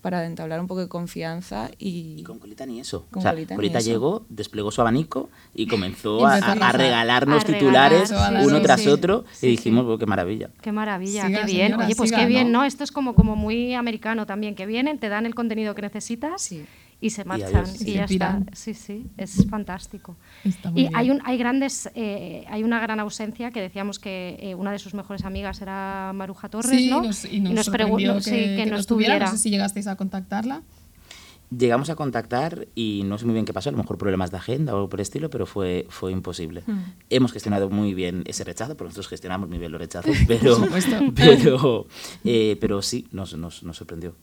[0.00, 2.16] para entablar un poco de confianza y...
[2.18, 3.04] Y con Colita ni eso.
[3.10, 3.90] Con o sea, Colita Colita, ni eso.
[3.90, 8.88] llegó, desplegó su abanico y comenzó a, regalarnos A titulares regalar, uno sí, tras sí.
[8.88, 10.50] otro Sí, y dijimos, "Oh, qué maravilla.
[10.62, 11.66] Qué maravilla, Siga, qué bien.
[11.72, 12.60] señora, Oye, pues siga, qué bien, ¿no?
[12.60, 12.64] ¿no?
[12.64, 16.40] Esto es como, como muy americano también, que vienen, te dan el contenido que necesitas
[16.42, 16.64] Sí.
[17.00, 18.40] Y se marchan y, Y se ya está.
[18.52, 20.16] Sí, sí, es fantástico.
[20.44, 20.96] Está muy Y bien.
[20.96, 24.78] hay, un, hay grandes, eh, hay una gran ausencia que decíamos que eh, una de
[24.80, 27.02] sus mejores amigas era Maruja Torres, Sí, ¿no?
[27.02, 29.14] nos, y nos, pregu- sorprendió no, que, sí, que que no no estuviera.
[29.14, 29.26] estuviera.
[29.26, 30.62] No sé si llegasteis a contactarla.
[31.56, 34.36] Llegamos a contactar y no sé muy bien qué pasó, a lo mejor problemas de
[34.36, 36.62] agenda o por el estilo, pero fue, fue imposible.
[37.08, 40.96] Hemos gestionado muy bien ese rechazo, porque nosotros gestionamos muy bien los rechazos, pero, supuesto.
[41.14, 41.86] pero,
[42.24, 44.14] eh, pero sí, nos, nos, nos sorprendió.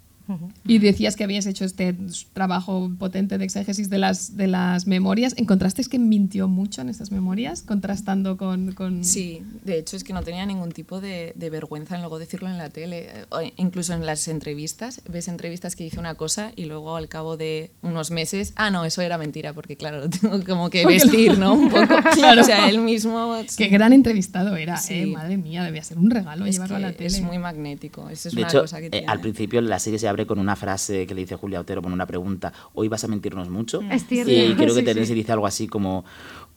[0.65, 1.95] Y decías que habías hecho este
[2.33, 5.33] trabajo potente de exégesis de las, de las memorias.
[5.37, 8.71] ¿Encontrasteis que mintió mucho en estas memorias, contrastando con...?
[8.73, 9.03] con...
[9.03, 12.49] Sí, de hecho es que no tenía ningún tipo de, de vergüenza en luego decirlo
[12.49, 15.01] en la tele, eh, o incluso en las entrevistas.
[15.09, 18.85] Ves entrevistas que dice una cosa y luego al cabo de unos meses, ah, no,
[18.85, 21.53] eso era mentira, porque claro, lo tengo como que Porque lo- vestir, ¿no?
[21.53, 21.85] Un poco.
[22.15, 22.41] Claro.
[22.41, 23.35] O sea, él mismo...
[23.57, 24.93] Qué gran entrevistado era, Sí.
[24.93, 25.05] ¿eh?
[25.07, 27.07] Madre mía, debía ser un regalo es, llevarlo a la tele.
[27.07, 28.09] es muy magnético.
[28.09, 29.07] Eso es de una hecho, cosa que eh, tiene.
[29.07, 31.91] al principio la serie se abre con una frase que le dice Julia Otero, con
[31.93, 33.81] una pregunta, ¿hoy vas a mentirnos mucho?
[33.91, 34.31] Es cierto.
[34.31, 35.13] Y creo que Sí, Terence sí.
[35.13, 36.05] dice algo así como,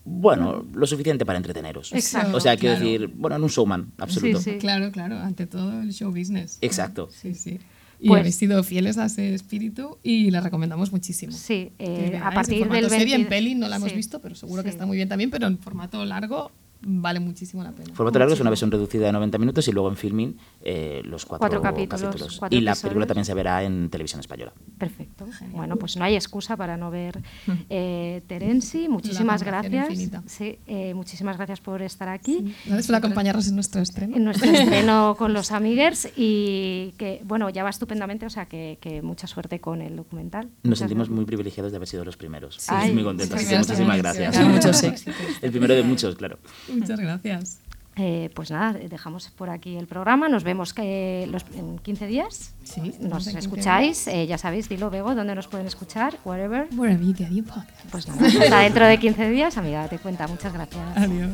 [0.05, 1.93] bueno, lo suficiente para entreteneros.
[1.93, 2.37] Exacto.
[2.37, 2.91] O sea, quiero Claro.
[2.91, 4.39] decir, bueno, en un showman, absoluto.
[4.41, 4.59] Sí, sí.
[4.59, 6.59] Claro, claro, ante todo el show business.
[6.61, 7.09] Exacto.
[7.11, 7.59] Sí, sí.
[8.01, 11.33] Y Pues- habéis sido fieles a ese espíritu y la recomendamos muchísimo.
[11.33, 12.99] Sí, eh, veáis, a en partir formato del 20...
[12.99, 13.97] serie, en peli no la hemos sí.
[13.97, 17.73] visto, pero seguro que está muy bien también, pero en formato largo vale muchísimo la
[17.73, 17.93] pena.
[17.95, 21.25] Formato largo es una versión reducida de 90 minutos y luego en filming eh, los
[21.27, 22.83] cuatro, Cuatro capítulos, cuatro y la episodios.
[22.83, 24.53] película también se verá en televisión española.
[24.79, 25.27] Perfecto.
[25.53, 27.21] Bueno, pues no hay excusa para no ver
[27.71, 28.89] eh, Terenzi.
[28.89, 29.91] Muchísimas gracias.
[29.91, 30.23] infinita.
[30.27, 32.55] Sí, eh, muchísimas gracias por estar aquí.
[32.67, 34.17] Gracias por acompañarnos en nuestro estreno.
[34.17, 38.79] En nuestro estreno con los Amigers y que, bueno, ya va estupendamente, o sea que,
[38.81, 40.47] que mucha suerte con el documental.
[40.47, 41.17] Nos Muchas sentimos gracias.
[41.17, 42.59] muy privilegiados de haber sido los primeros.
[42.69, 43.37] Ay, Estoy muy contentos.
[43.43, 43.69] muchas así que gracias.
[43.79, 44.33] muchísimas gracias.
[44.33, 45.15] tengan muchos éxitos.
[45.43, 46.39] El primero de muchos, claro.
[46.73, 47.61] Muchas gracias.
[48.01, 50.29] Eh, pues nada, dejamos por aquí el programa.
[50.29, 52.55] Nos vemos que los, en 15 días.
[52.63, 56.69] Sí, Nos en 15 escucháis, eh, ya sabéis, dilo, Bego, dónde nos pueden escuchar, wherever.
[56.77, 57.91] Wherever you get your podcast.
[57.91, 60.29] Pues nada, hasta dentro de 15 días, amiga, date cuenta.
[60.29, 60.81] Muchas gracias.
[60.97, 61.29] Adiós.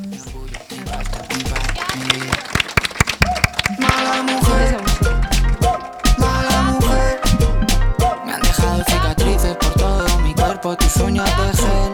[3.78, 4.76] Mala mujer,
[6.18, 7.20] mala mujer.
[8.24, 11.93] Me han dejado cicatrices por todo mi cuerpo, tus uñas de gel.